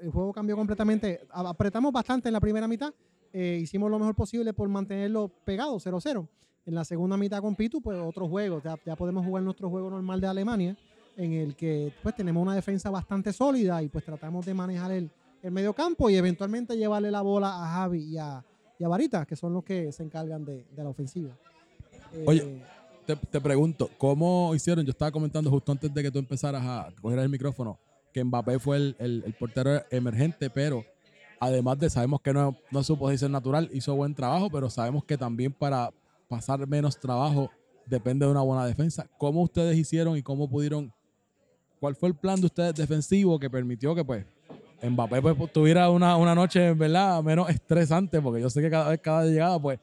[0.00, 1.20] el juego cambió completamente.
[1.30, 2.92] Apretamos bastante en la primera mitad.
[3.34, 6.26] eh, hicimos lo mejor posible por mantenerlo pegado 0-0.
[6.64, 8.62] En la segunda mitad con Pitu, pues otro juego.
[8.62, 10.76] Ya, ya podemos jugar nuestro juego normal de Alemania,
[11.16, 15.10] en el que pues tenemos una defensa bastante sólida y pues tratamos de manejar el,
[15.42, 18.44] el medio campo y eventualmente llevarle la bola a Javi y a,
[18.78, 21.36] y a Varita, que son los que se encargan de, de la ofensiva.
[22.12, 22.62] Eh, Oye,
[23.06, 24.84] Te, te pregunto, ¿cómo hicieron?
[24.84, 27.78] Yo estaba comentando justo antes de que tú empezaras a coger el micrófono
[28.12, 30.84] que Mbappé fue el, el- portero emergente, pero
[31.40, 35.02] además de sabemos que no, no es su posición natural, hizo buen trabajo, pero sabemos
[35.04, 35.90] que también para
[36.28, 37.50] pasar menos trabajo
[37.86, 39.06] depende de una buena defensa.
[39.18, 40.92] ¿Cómo ustedes hicieron y cómo pudieron?
[41.82, 44.24] ¿Cuál fue el plan de ustedes defensivo que permitió que pues
[44.88, 47.20] Mbappé pues, tuviera una, una noche, ¿verdad?
[47.24, 49.80] Menos estresante, porque yo sé que cada vez, cada llegada, pues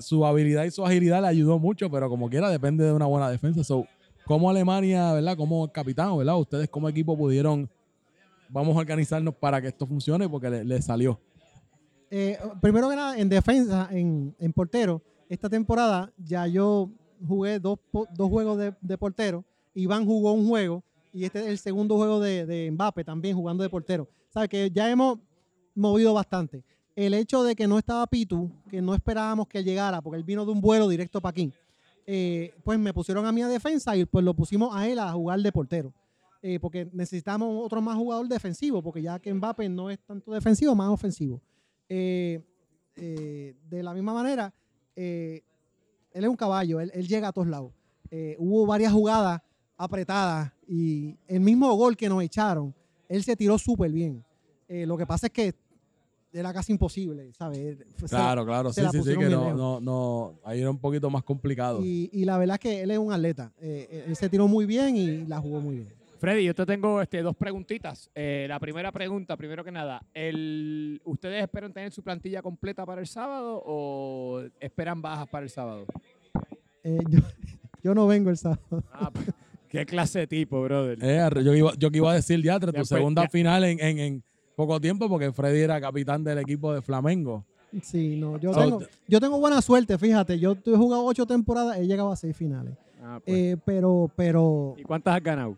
[0.00, 3.30] su habilidad y su agilidad le ayudó mucho, pero como quiera depende de una buena
[3.30, 3.64] defensa.
[3.64, 3.86] So,
[4.26, 5.34] ¿Cómo Alemania, ¿verdad?
[5.34, 6.38] Como capitán, ¿verdad?
[6.38, 7.70] Ustedes como equipo pudieron,
[8.50, 11.18] vamos a organizarnos para que esto funcione porque le, salió.
[12.10, 15.00] Eh, primero que nada, en defensa, en, portero,
[15.30, 16.90] esta temporada ya yo
[17.26, 19.42] jugué dos, dos juegos de portero.
[19.72, 23.62] Iván jugó un juego y este es el segundo juego de, de Mbappé también jugando
[23.62, 24.08] de portero.
[24.34, 25.18] O que ya hemos
[25.74, 26.62] movido bastante.
[26.94, 30.44] el hecho de que no estaba Pitu, que no esperábamos que llegara, porque él vino
[30.44, 31.52] de un vuelo directo para aquí,
[32.06, 35.12] eh, pues me pusieron a mí a defensa y pues lo pusimos a él a
[35.12, 35.92] jugar de portero.
[36.42, 40.74] Eh, porque necesitamos otro más jugador defensivo, porque ya que Mbappé no es tanto defensivo,
[40.74, 41.40] más ofensivo.
[41.88, 42.42] Eh,
[42.96, 44.52] de la misma manera,
[44.94, 45.42] él
[46.12, 47.72] es un caballo, él, llega a todos lados.
[48.38, 49.40] Hubo varias jugadas
[49.76, 52.72] apretadas y el mismo gol que nos echaron,
[53.08, 54.24] él se tiró súper bien.
[54.68, 55.52] Eh, lo que pasa es que
[56.32, 57.78] era casi imposible, ¿sabes?
[57.96, 61.24] Se- Claro, claro, sí, sí, sí, que no, no, no, ahí era un poquito más
[61.24, 61.84] complicado.
[61.84, 63.50] Y, y la verdad es que él es un atleta.
[63.60, 65.88] Eh, él se tiró muy bien y la jugó muy bien.
[66.20, 68.08] Freddy, yo te tengo este, dos preguntitas.
[68.14, 73.00] Eh, la primera pregunta, primero que nada, el, ¿ustedes esperan tener su plantilla completa para
[73.00, 75.86] el sábado o esperan bajas para el sábado?
[76.84, 77.20] Eh, yo,
[77.82, 78.84] yo no vengo el sábado.
[78.92, 79.26] Ah, pues,
[79.70, 80.98] qué clase de tipo, brother.
[81.00, 83.28] Eh, yo, iba, yo que iba a decir ya, tu Después, segunda ya.
[83.30, 84.22] final en, en, en
[84.56, 87.44] poco tiempo, porque Freddy era capitán del equipo de Flamengo.
[87.82, 90.38] Sí, no, yo So, tengo, yo tengo buena suerte, fíjate.
[90.38, 92.74] Yo he jugado ocho temporadas, he llegado a seis finales.
[93.02, 93.36] Ah, pues.
[93.36, 95.56] Eh, pero, pero, ¿Y cuántas has ganado?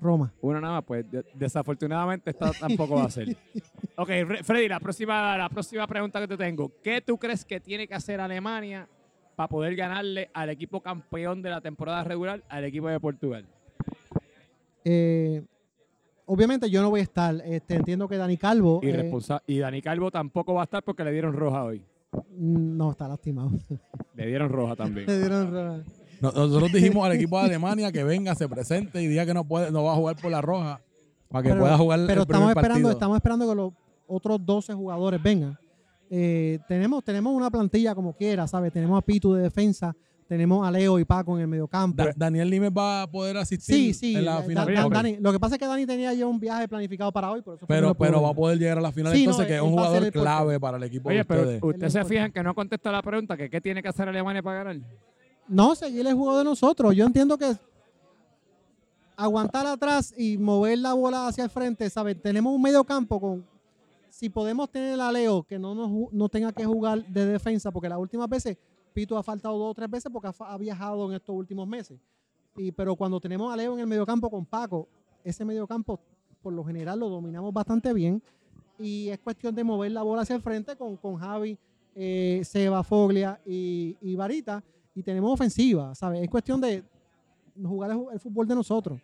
[0.00, 0.32] Roma.
[0.40, 3.36] Una nada más, pues de- desafortunadamente esta tampoco va a ser.
[3.96, 6.72] Ok, Re- Freddy, la próxima, la próxima pregunta que te tengo.
[6.82, 8.88] ¿Qué tú crees que tiene que hacer Alemania
[9.36, 13.46] para poder ganarle al equipo campeón de la temporada regular, al equipo de Portugal?
[14.84, 15.42] Eh,
[16.26, 17.34] obviamente yo no voy a estar.
[17.44, 19.10] Este, entiendo que Dani Calvo Y, eh,
[19.46, 21.84] y Dani Calvo tampoco va a estar porque le dieron roja hoy.
[22.30, 23.50] no está lastimado.
[24.14, 25.06] Le dieron roja también.
[25.06, 25.82] Le dieron roja.
[26.20, 29.44] No- Nosotros dijimos al equipo de Alemania que venga, se presente y diga que no
[29.44, 30.80] puede, no va a jugar por la roja
[31.28, 32.90] para que Pero- pueda jugar Pero el primer estamos esperando, partido.
[32.90, 33.72] estamos esperando que los
[34.06, 35.58] otros 12 jugadores vengan.
[36.14, 38.70] Eh, tenemos, tenemos una plantilla como quiera, ¿sabes?
[38.70, 39.96] Tenemos a Pitu de defensa,
[40.28, 42.04] tenemos a Leo y Paco en el mediocampo.
[42.04, 44.14] Da- Daniel Limes va a poder asistir Sí, sí.
[44.16, 44.74] en la Da- final.
[44.74, 44.92] Da- Ok.
[44.92, 47.54] Dani- lo que pasa es que Dani tenía ya un viaje planificado para hoy, por
[47.56, 49.58] eso pero, pero va a poder llegar a la final Sí, entonces, no, que es
[49.60, 51.92] él un jugador clave para el equipo de Oye, pero ustedes.
[51.94, 54.76] se fijan que no contesta la pregunta, que qué tiene que hacer Alemania para ganar.
[55.48, 56.94] No, seguir el juego de nosotros.
[56.94, 57.54] Yo entiendo que
[59.16, 62.20] aguantar atrás y mover la bola hacia el frente, ¿sabes?
[62.20, 63.51] Tenemos un medio campo con.
[64.22, 67.88] Si podemos tener a Leo que no, nos, no tenga que jugar de defensa, porque
[67.88, 68.56] las últimas veces
[68.94, 71.98] Pito ha faltado dos o tres veces porque ha, viajado en estos últimos meses.
[72.56, 74.86] Y, pero cuando tenemos a Leo en el medio campo con Paco,
[75.24, 75.98] ese medio campo
[76.40, 78.22] por lo general lo dominamos bastante bien.
[78.78, 81.58] Y es cuestión de mover la bola hacia el frente con, con Javi,
[81.96, 84.62] eh, Seba, Foglia y, y Varita.
[84.94, 86.22] Y tenemos ofensiva, ¿sabes?
[86.22, 86.84] Es cuestión de
[87.60, 89.00] jugar el, ju- el fútbol de nosotros.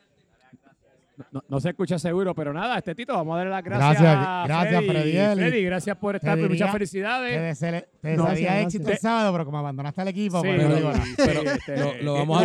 [1.33, 4.01] No, no se escucha seguro, pero nada, este Tito, vamos a darle las gracias.
[4.01, 5.13] Gracias, a gracias, Freddy.
[5.37, 7.59] Freddy, gracias por estar, muchas diría- Te, felicidades.
[7.59, 10.67] te No, desearía éxito el sábado, pero como abandonaste el equipo, Sí, pues
[11.17, 12.43] pero- este, lo, lo eh, vamos a,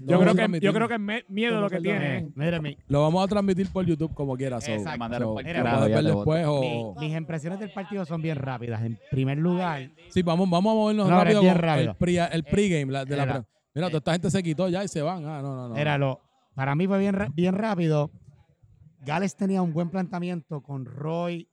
[0.00, 2.18] Yo a creo, que, yo creo que es miedo lo que tiene.
[2.18, 2.28] eh.
[2.38, 2.76] ¿eh?
[2.88, 4.60] Lo vamos a transmitir por YouTube como quiera.
[4.60, 5.18] so- Exacto.
[5.18, 6.60] so, ver después o...
[6.60, 8.82] mi- mis impresiones del partido son bien rápidas.
[8.82, 11.40] En primer lugar, Sí, vamos, vamos a movernos No, rápido.
[11.42, 11.54] bien.
[11.54, 12.92] El, pre, el pregame.
[12.92, 15.18] la- de la Mira, toda esta gente se quitó ya y se van.
[15.26, 15.76] Ah, no, no, no.
[15.76, 16.22] era lo,
[16.56, 18.10] para mí fue bien, rápido.
[19.04, 21.48] Gales tenía un buen planteamiento con Roy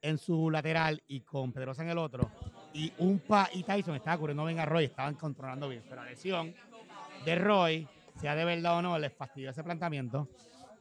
[0.00, 2.30] en su lateral y con Pedrosa en el otro.
[2.72, 5.82] Y Umpa y Tyson estaban cubriendo bien a Roy, estaban controlando bien.
[5.88, 6.54] Pero la lesión
[7.24, 7.88] de Roy,
[8.20, 10.28] sea de verdad o no, les fastidió ese planteamiento.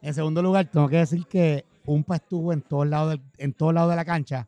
[0.02, 3.90] En segundo lugar, tengo que decir que Umpa estuvo en todos lados en todos lados
[3.90, 4.48] de la cancha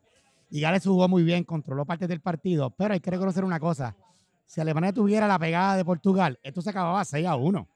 [0.50, 2.70] y Gales jugó muy bien, controló partes del partido.
[2.70, 3.96] Pero hay que reconocer una cosa:
[4.46, 7.68] si Alemania tuviera la pegada de Portugal, esto se acababa 6 a 1.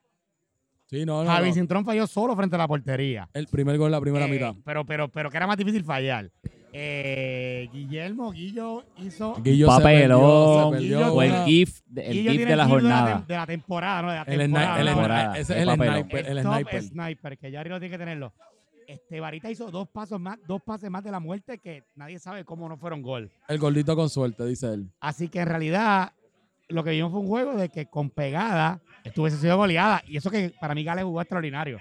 [0.93, 1.53] Sí, no, no, Javi no.
[1.55, 3.27] Cintrón falló solo frente a la portería.
[3.33, 4.53] El primer gol, la primera Eh, mitad.
[4.63, 6.29] Pero, pero, pero que era más difícil fallar.
[6.71, 9.35] Eh, Guillermo Guillo hizo.
[9.43, 12.55] Guillo se perdió, Papelón, se perdió Guillo o el GIF, de- el Guillo GIF de
[12.55, 13.25] la el jornada.
[13.27, 14.09] De la temporada, ¿no?
[14.09, 14.79] De la El, temporada.
[14.79, 14.91] el, ¿no?
[14.91, 15.95] temporada, ese es el el papelón.
[16.01, 16.25] sniper.
[16.27, 16.83] El top sniper.
[16.83, 18.33] sniper, que ya lo tiene que tenerlo.
[18.87, 22.43] Este Varita hizo dos pasos más, dos pases más de la muerte que nadie sabe
[22.43, 23.31] cómo no fueron gol.
[23.47, 24.91] El gordito con suerte, dice él.
[24.99, 26.11] Así que en realidad
[26.73, 30.01] lo que vimos fue un juego de que con pegada estuviese sido goleada.
[30.07, 31.79] Y eso que para mí Gales jugó extraordinario.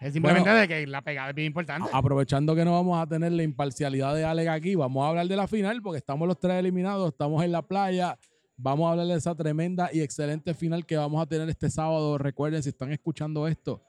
[0.00, 1.88] Es simplemente Bueno, de que la pegada es bien importante.
[1.92, 5.36] Aprovechando que no vamos a tener la imparcialidad de Alex aquí, vamos a hablar de
[5.36, 8.18] la final porque estamos los tres eliminados, estamos en la playa.
[8.56, 12.18] Vamos a hablar de esa tremenda y excelente final que vamos a tener este sábado.
[12.18, 13.80] Recuerden, si están escuchando esto,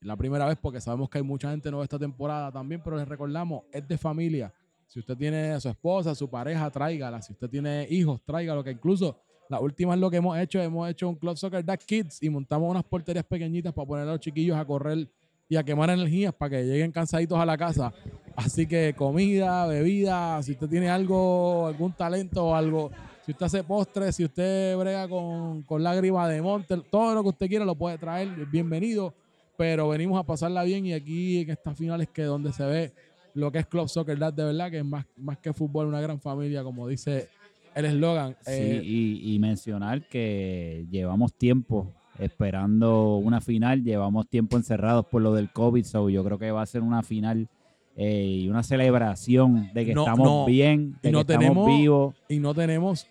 [0.00, 2.96] es la primera vez porque sabemos que hay mucha gente nueva esta temporada también, pero
[2.96, 4.52] les recordamos, es de familia.
[4.86, 7.22] Si usted tiene a su esposa, a su pareja, tráigala.
[7.22, 8.64] Si usted tiene hijos, tráigalo.
[8.64, 10.62] Que incluso la última es lo que hemos hecho.
[10.62, 14.12] Hemos hecho un Club Soccer Dad Kids y montamos unas porterías pequeñitas para poner a
[14.12, 15.08] los chiquillos a correr
[15.48, 17.92] y a quemar energías para que lleguen cansaditos a la casa.
[18.36, 22.92] Así que comida, bebida, si usted tiene algo, algún talento o algo,
[23.26, 27.30] si usted hace postres, si usted brega con, con lágrima de monte, todo lo que
[27.30, 29.12] usted quiera lo puede traer, bienvenido.
[29.56, 32.92] Pero venimos a pasarla bien y aquí en estas finales que donde se ve
[33.34, 36.00] lo que es Club Soccer Dad, de verdad que es más, más que fútbol, una
[36.00, 37.28] gran familia, como dice
[37.74, 38.32] el eslogan.
[38.40, 45.22] Sí, Eh, y, y mencionar que llevamos tiempo esperando una final, llevamos tiempo encerrados por
[45.22, 47.48] lo del COVID, so yo creo que va a ser una final
[47.96, 51.66] eh, y una celebración de que No, estamos no, bien, de y no estamos tenemos-
[51.78, 53.06] vivos, y no tenemos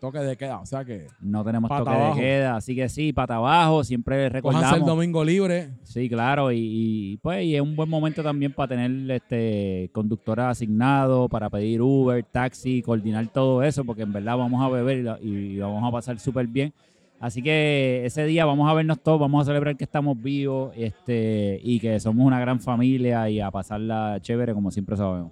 [0.00, 2.14] toque de queda, o sea que no tenemos Pata toque abajo.
[2.16, 4.86] de queda, así que sí, pata abajo, siempre cójanse el recordamos.
[4.86, 5.70] domingo libre.
[5.82, 10.44] Sí, claro, y, y, pues y es un buen momento también para tener este conductores
[10.46, 15.58] asignados, para pedir Uber, taxi, coordinar todo eso, porque en verdad vamos a beber y
[15.58, 16.72] vamos a pasar súper bien.
[17.20, 21.60] Así que ese día vamos a vernos todos, vamos a celebrar que estamos vivos este,
[21.62, 25.30] y que somos una gran familia y a pasarla chévere como siempre sabemos.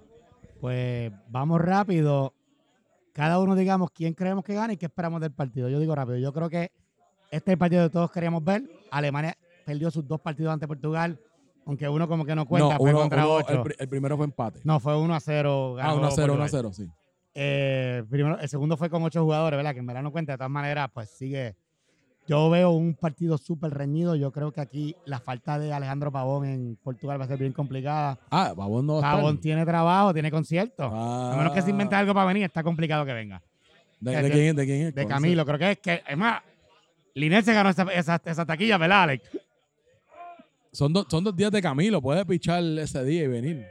[0.61, 2.33] Pues vamos rápido.
[3.13, 5.69] Cada uno digamos quién creemos que gana y qué esperamos del partido.
[5.69, 6.17] Yo digo rápido.
[6.17, 6.71] Yo creo que
[7.31, 8.63] este es el partido que todos queríamos ver.
[8.91, 11.19] Alemania perdió sus dos partidos ante Portugal,
[11.65, 13.53] aunque uno como que no cuenta, no, fue uno- contra uno- ocho.
[13.53, 14.61] el, pri- el primero fue empate.
[14.63, 15.75] No, fue 1 a 0.
[15.79, 16.73] ah, ganó 1 a 0, 1 a Portugal.
[16.73, 16.91] 0, sí.
[17.35, 19.73] Eh, primero, el segundo fue con ocho jugadores, ¿verdad?
[19.73, 20.33] Que en verdad no cuenta.
[20.33, 21.55] De todas maneras, pues sigue.
[22.29, 24.15] Yo veo un partido súper reñido.
[24.15, 27.53] Yo creo que aquí la falta de Alejandro Pavón en Portugal va a ser bien
[27.53, 28.19] complicada.
[28.29, 29.01] Ah, Babón no.
[29.01, 30.83] Pavón tiene trabajo, tiene concierto.
[30.93, 31.31] Ah.
[31.33, 33.41] A menos que se invente algo para venir, está complicado que venga.
[33.99, 34.95] ¿De, de- de quién, ¿De quién es?
[34.95, 36.03] De Camilo, creo que es que.
[36.07, 36.41] Es más,
[37.15, 39.27] Linet se ganó esa, esa, esa taquilla, ¿verdad, Alex?
[40.71, 43.65] Son, dos- son dos días de Camilo, puede pichar ese día y venir.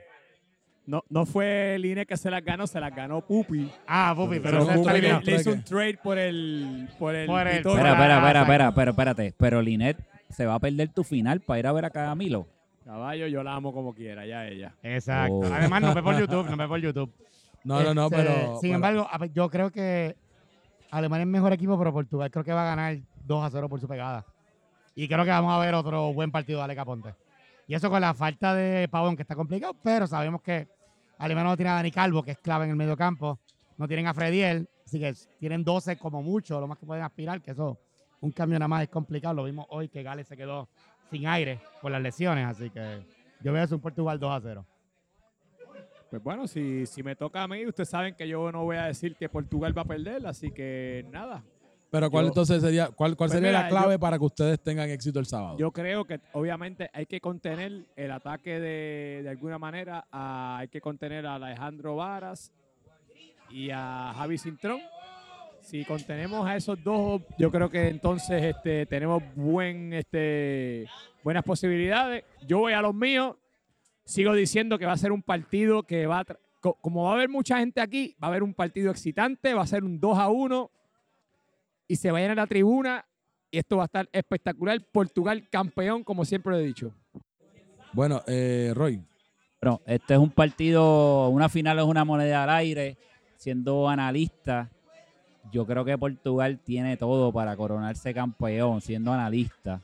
[0.89, 3.71] No, no fue el INE que se las ganó, se las ganó Pupi.
[3.87, 7.47] Ah, Pupi, Pero pero, Pupi le, le hizo un trade por el por el, Por
[7.47, 7.57] el-.
[7.59, 9.35] Espera, espera, espera, espera, pero espérate.
[9.37, 9.99] Pero Linet
[10.31, 12.49] se va a perder tu final para ir a ver a Camilo.
[12.87, 14.73] Caballo, yo la amo como quiera, ya ella.
[14.83, 15.35] Exacto.
[15.35, 15.45] Oh.
[15.45, 17.13] Además, no ve por YouTube, no ve por YouTube.
[17.65, 18.59] No, no, no, Este, pero.
[18.61, 20.17] Sin pero- embargo, yo creo que
[20.91, 22.97] Alemania es mejor equipo, pero Portugal creo que va a ganar
[23.27, 24.25] 2 a 0 por su pegada.
[24.95, 27.15] Y creo que vamos a ver otro buen partido de Ale Caponte.
[27.67, 30.67] Y eso con la falta de Pavón, que está complicado, pero sabemos que
[31.19, 33.41] Alemania no tiene a Dani Calvo, que es clave en el medio campo.
[33.77, 37.43] No tienen a Frediel, así que tienen 12 como mucho, lo más que pueden aspirar,
[37.43, 37.79] que eso,
[38.21, 39.35] un cambio nada más es complicado.
[39.35, 40.69] Lo vimos hoy que Gales se quedó
[41.11, 43.05] sin aire por las lesiones, así que
[43.41, 44.67] yo veo eso un Portugal 2 a 0.
[46.11, 48.85] Pues bueno, si, si me toca a mí, ustedes saben que yo no voy a
[48.85, 51.45] decir que Portugal va a perder, así que nada.
[51.91, 54.61] Pero ¿cuál Yo- entonces sería, cuál, cuál Pues sería mira, la clave para que ustedes
[54.63, 55.57] tengan éxito el sábado?
[55.59, 60.69] Yo creo que obviamente hay que contener el ataque de, de alguna manera, a- hay
[60.69, 62.53] que contener a Alejandro Varas
[63.51, 64.81] y a Javi Cintrón.
[65.63, 70.87] Si contenemos a esos dos, yo creo que entonces este, tenemos buen, este,
[71.23, 72.25] buenas posibilidades.
[72.47, 73.37] Yo voy a los míos,
[74.05, 76.25] sigo diciendo que va a ser un partido que va a...
[76.61, 79.67] Como va a haber mucha gente aquí, va a haber un partido excitante, va a
[79.67, 80.71] ser un 2 a 1
[81.89, 83.05] y se vayan a la tribuna
[83.51, 84.81] y esto va a estar espectacular.
[84.93, 86.93] Portugal campeón, como siempre lo he dicho.
[87.93, 89.03] Bueno, eh, Roy,
[89.61, 92.99] Bueno, este es un partido, una final es una moneda al aire.
[93.39, 94.69] Siendo analista,
[95.53, 99.81] yo creo que Portugal tiene todo para coronarse campeón, siendo analista.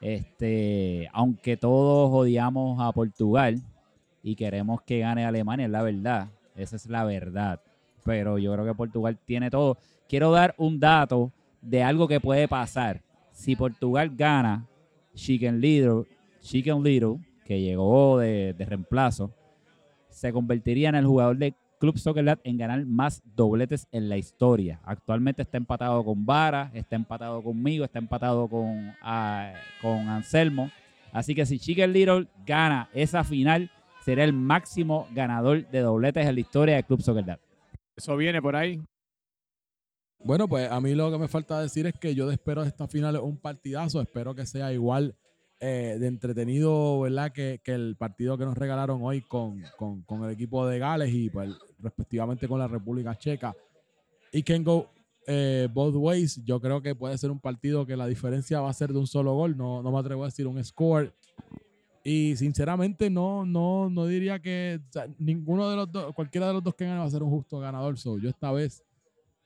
[0.00, 3.60] Este, aunque todos odiamos a Portugal
[4.22, 6.28] y queremos que gane Alemania, es la verdad.
[6.54, 7.60] Esa es la verdad.
[8.04, 9.78] Pero yo creo que Portugal tiene todo.
[10.08, 13.02] Quiero dar un dato de algo que puede pasar.
[13.32, 14.66] Si Portugal gana,
[15.14, 16.04] Chicken Little,
[16.40, 19.32] Chicken Little, que llegó de, de reemplazo,
[20.08, 24.80] se convertiría en el jugador de Club Soccer en ganar más dobletes en la historia.
[24.84, 30.70] Actualmente está empatado con Vara, está empatado conmigo, está empatado con, ah, con Anselmo.
[31.12, 33.70] Así que si Chicken Little gana esa final,
[34.02, 37.38] será el máximo ganador de dobletes en la historia del Club Soccer.
[37.96, 38.80] Eso viene por ahí.
[40.24, 43.16] Bueno, pues a mí lo que me falta decir es que yo espero esta final
[43.18, 45.14] un partidazo, espero que sea igual
[45.60, 47.30] eh, de entretenido, ¿verdad?
[47.32, 51.12] Que, que el partido que nos regalaron hoy con, con- con el equipo de Gales
[51.12, 53.54] y pues respectivamente con la República Checa.
[54.32, 54.90] Y can go
[55.26, 56.42] eh, both ways.
[56.44, 59.06] Yo creo que puede ser un partido que la diferencia va a ser de un
[59.06, 61.12] solo gol, no, no me atrevo a decir un score.
[62.02, 64.80] Y sinceramente no, no, no diría que
[65.18, 67.58] ninguno de los dos, cualquiera de los dos que gane va a ser un justo
[67.58, 67.96] ganador.
[67.96, 68.82] So, yo esta vez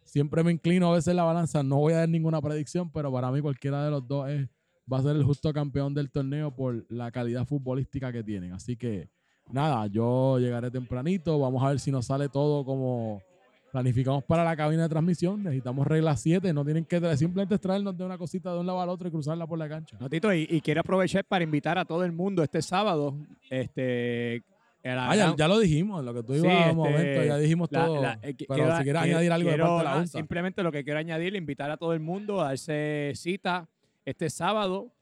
[0.08, 1.62] siempre me inclino a veces la balanza.
[1.62, 4.48] No voy a dar ninguna predicción, pero para mí cualquiera de los dos es,
[4.90, 8.52] va a ser el justo campeón del torneo por la calidad futbolística que tienen.
[8.52, 9.10] Así que
[9.52, 11.38] nada, yo llegaré tempranito.
[11.38, 13.22] Vamos a ver si nos sale todo como
[13.70, 15.42] planificamos para la cabina de transmisión.
[15.42, 16.52] Necesitamos regla 7.
[16.54, 19.46] No tienen que simplemente traernos de una cosita de un lado al otro y cruzarla
[19.46, 19.98] por la cancha.
[20.34, 23.14] Y quiero aprovechar para invitar a todo el mundo este sábado.
[23.50, 24.42] Este,
[24.90, 27.24] a la Ah, ya, lo dijimos, lo que tú Sí, ibas a este, un momento,
[27.24, 28.02] ya dijimos la- todo.
[28.02, 30.08] la- eh, pero quiero- si quieres añadir algo de quiero, parte de la Junta.
[30.18, 33.68] Simplemente lo que quiero añadir, invitar a todo el mundo a darse cita
[34.04, 34.92] este sábado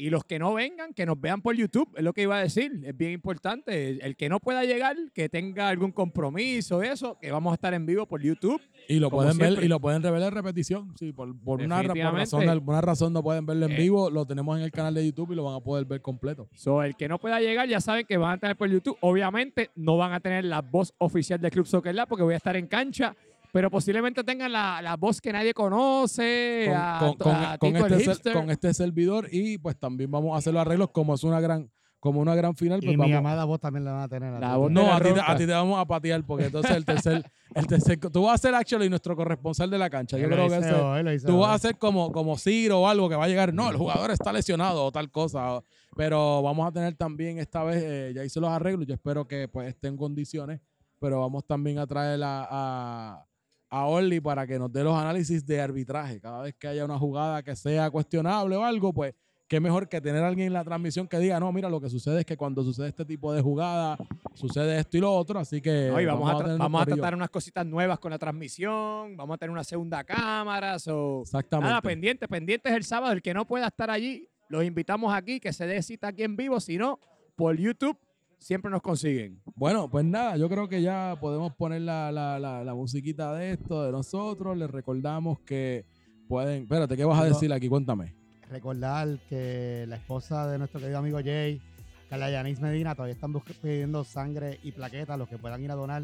[0.00, 2.42] Y los que no vengan, que nos vean por YouTube, es lo que iba a
[2.42, 4.02] decir, es bien importante.
[4.02, 7.84] El que no pueda llegar, que tenga algún compromiso, eso, que vamos a estar en
[7.84, 8.62] vivo por YouTube.
[8.88, 10.94] Y lo pueden ver y lo pueden revelar en repetición.
[10.98, 13.76] Sí, por, por una, por razón, alguna razón no pueden verlo en Eh.
[13.76, 16.48] vivo, lo tenemos en el canal de YouTube y lo van a poder ver completo.
[16.54, 18.96] So, el que no pueda llegar, ya saben que van a tener por YouTube.
[19.00, 22.38] Obviamente, no van a tener la voz oficial de Club Soccer Lab porque voy a
[22.38, 23.14] estar en cancha.
[23.52, 26.66] Pero posiblemente tengan la, la voz que nadie conoce.
[26.68, 29.76] Con, a- con- con- a con Tito el este, ser- con este servidor y pues
[29.78, 32.78] también vamos a hacer los arreglos como es una gran como una gran final.
[32.80, 34.32] Pues Y mi vamos, amada voz también la van a tener.
[34.32, 35.32] a La voz no, a ti, te, ronca.
[35.32, 38.38] a ti te vamos a patear porque entonces el tercer, el tercer, tú vas a
[38.38, 40.16] ser actually nuestro corresponsal de la cancha.
[40.16, 43.24] Yo creo que ese- Tú vas a ser como, como Ciro o algo que va
[43.26, 43.52] a llegar.
[43.52, 45.60] No, el jugador está lesionado o tal cosa.
[45.94, 48.86] Pero vamos a tener también esta vez, eh, ya hice los arreglos.
[48.86, 50.60] Yo espero que pues esté en condiciones.
[51.00, 53.26] Pero vamos también a traer a, a,
[53.70, 56.20] a Orly para que nos dé los análisis de arbitraje.
[56.20, 59.14] Cada vez que haya una jugada que sea cuestionable o algo, pues
[59.46, 61.88] qué mejor que tener a alguien en la transmisión que diga, no, mira, lo que
[61.88, 63.96] sucede es que cuando sucede este tipo de jugada,
[64.34, 65.38] sucede esto y lo otro.
[65.40, 69.16] Así que No, vamos, a, tra- vamos a tratar unas cositas nuevas con la transmisión.
[69.16, 70.78] Vamos a tener una segunda cámara.
[70.78, 71.68] So, Exactamente.
[71.68, 73.12] nada, pendiente, pendientes el sábado.
[73.12, 76.36] El que no pueda estar allí, los invitamos aquí, que se dé cita aquí en
[76.36, 76.58] vivo.
[76.60, 76.98] Si no,
[77.36, 77.96] por YouTube
[78.40, 79.40] siempre nos consiguen.
[79.54, 83.52] Bueno, pues nada, yo creo que ya podemos poner la, la, la, la musiquita de
[83.52, 84.56] esto, de nosotros.
[84.56, 85.84] Les recordamos que
[86.26, 86.62] pueden.
[86.62, 87.68] Espérate, ¿qué vas a decir aquí?
[87.68, 88.14] Cuéntame.
[88.50, 91.60] Recordar que la esposa de nuestro querido amigo Jay,
[92.08, 93.32] Carla Yanis Medina, todavía están
[93.62, 96.02] pidiendo sangre y plaquetas, los que puedan ir a donar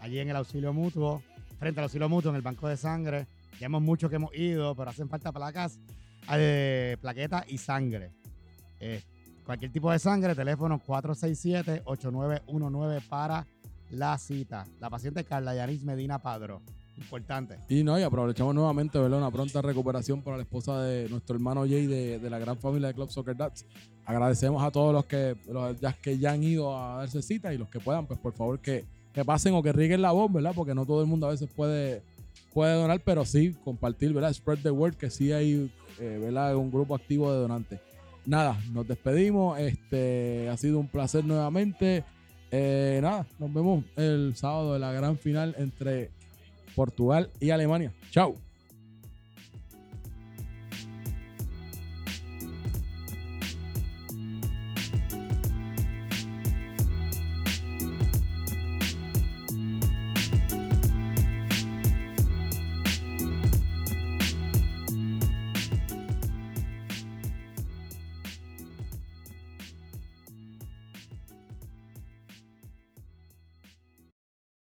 [0.00, 1.22] allí en el auxilio mutuo,
[1.58, 3.26] frente al auxilio mutuo, en el banco de sangre.
[3.58, 5.80] Ya hemos mucho que hemos ido, pero hacen falta placas,
[6.32, 8.12] eh, plaquetas y sangre.
[8.78, 9.02] Eh,
[9.44, 13.46] cualquier tipo de sangre, teléfono 467-8919 para
[13.90, 14.66] la cita.
[14.80, 16.60] La paciente Carla Yanis Medina Padro.
[16.96, 17.58] Importante.
[17.68, 19.18] Y no, y aprovechamos nuevamente, ¿verdad?
[19.18, 22.88] Una pronta recuperación para la esposa de nuestro hermano Jay de, de la gran familia
[22.88, 23.64] de Club Soccer Dads.
[24.04, 27.68] Agradecemos a todos los que, los que ya han ido a darse cita y los
[27.68, 30.52] que puedan, pues por favor que, que pasen o que rieguen la voz, ¿verdad?
[30.54, 32.02] Porque no todo el mundo a veces puede,
[32.52, 34.32] puede donar, pero sí compartir, ¿verdad?
[34.32, 36.56] Spread the word, que sí hay, eh, ¿verdad?
[36.56, 37.80] Un grupo activo de donantes.
[38.24, 39.58] Nada, nos despedimos.
[39.58, 42.04] Este ha sido un placer nuevamente.
[42.50, 46.10] Eh, nada, nos vemos el sábado de la gran final entre
[46.74, 47.92] Portugal y Alemania.
[48.10, 48.36] Chao.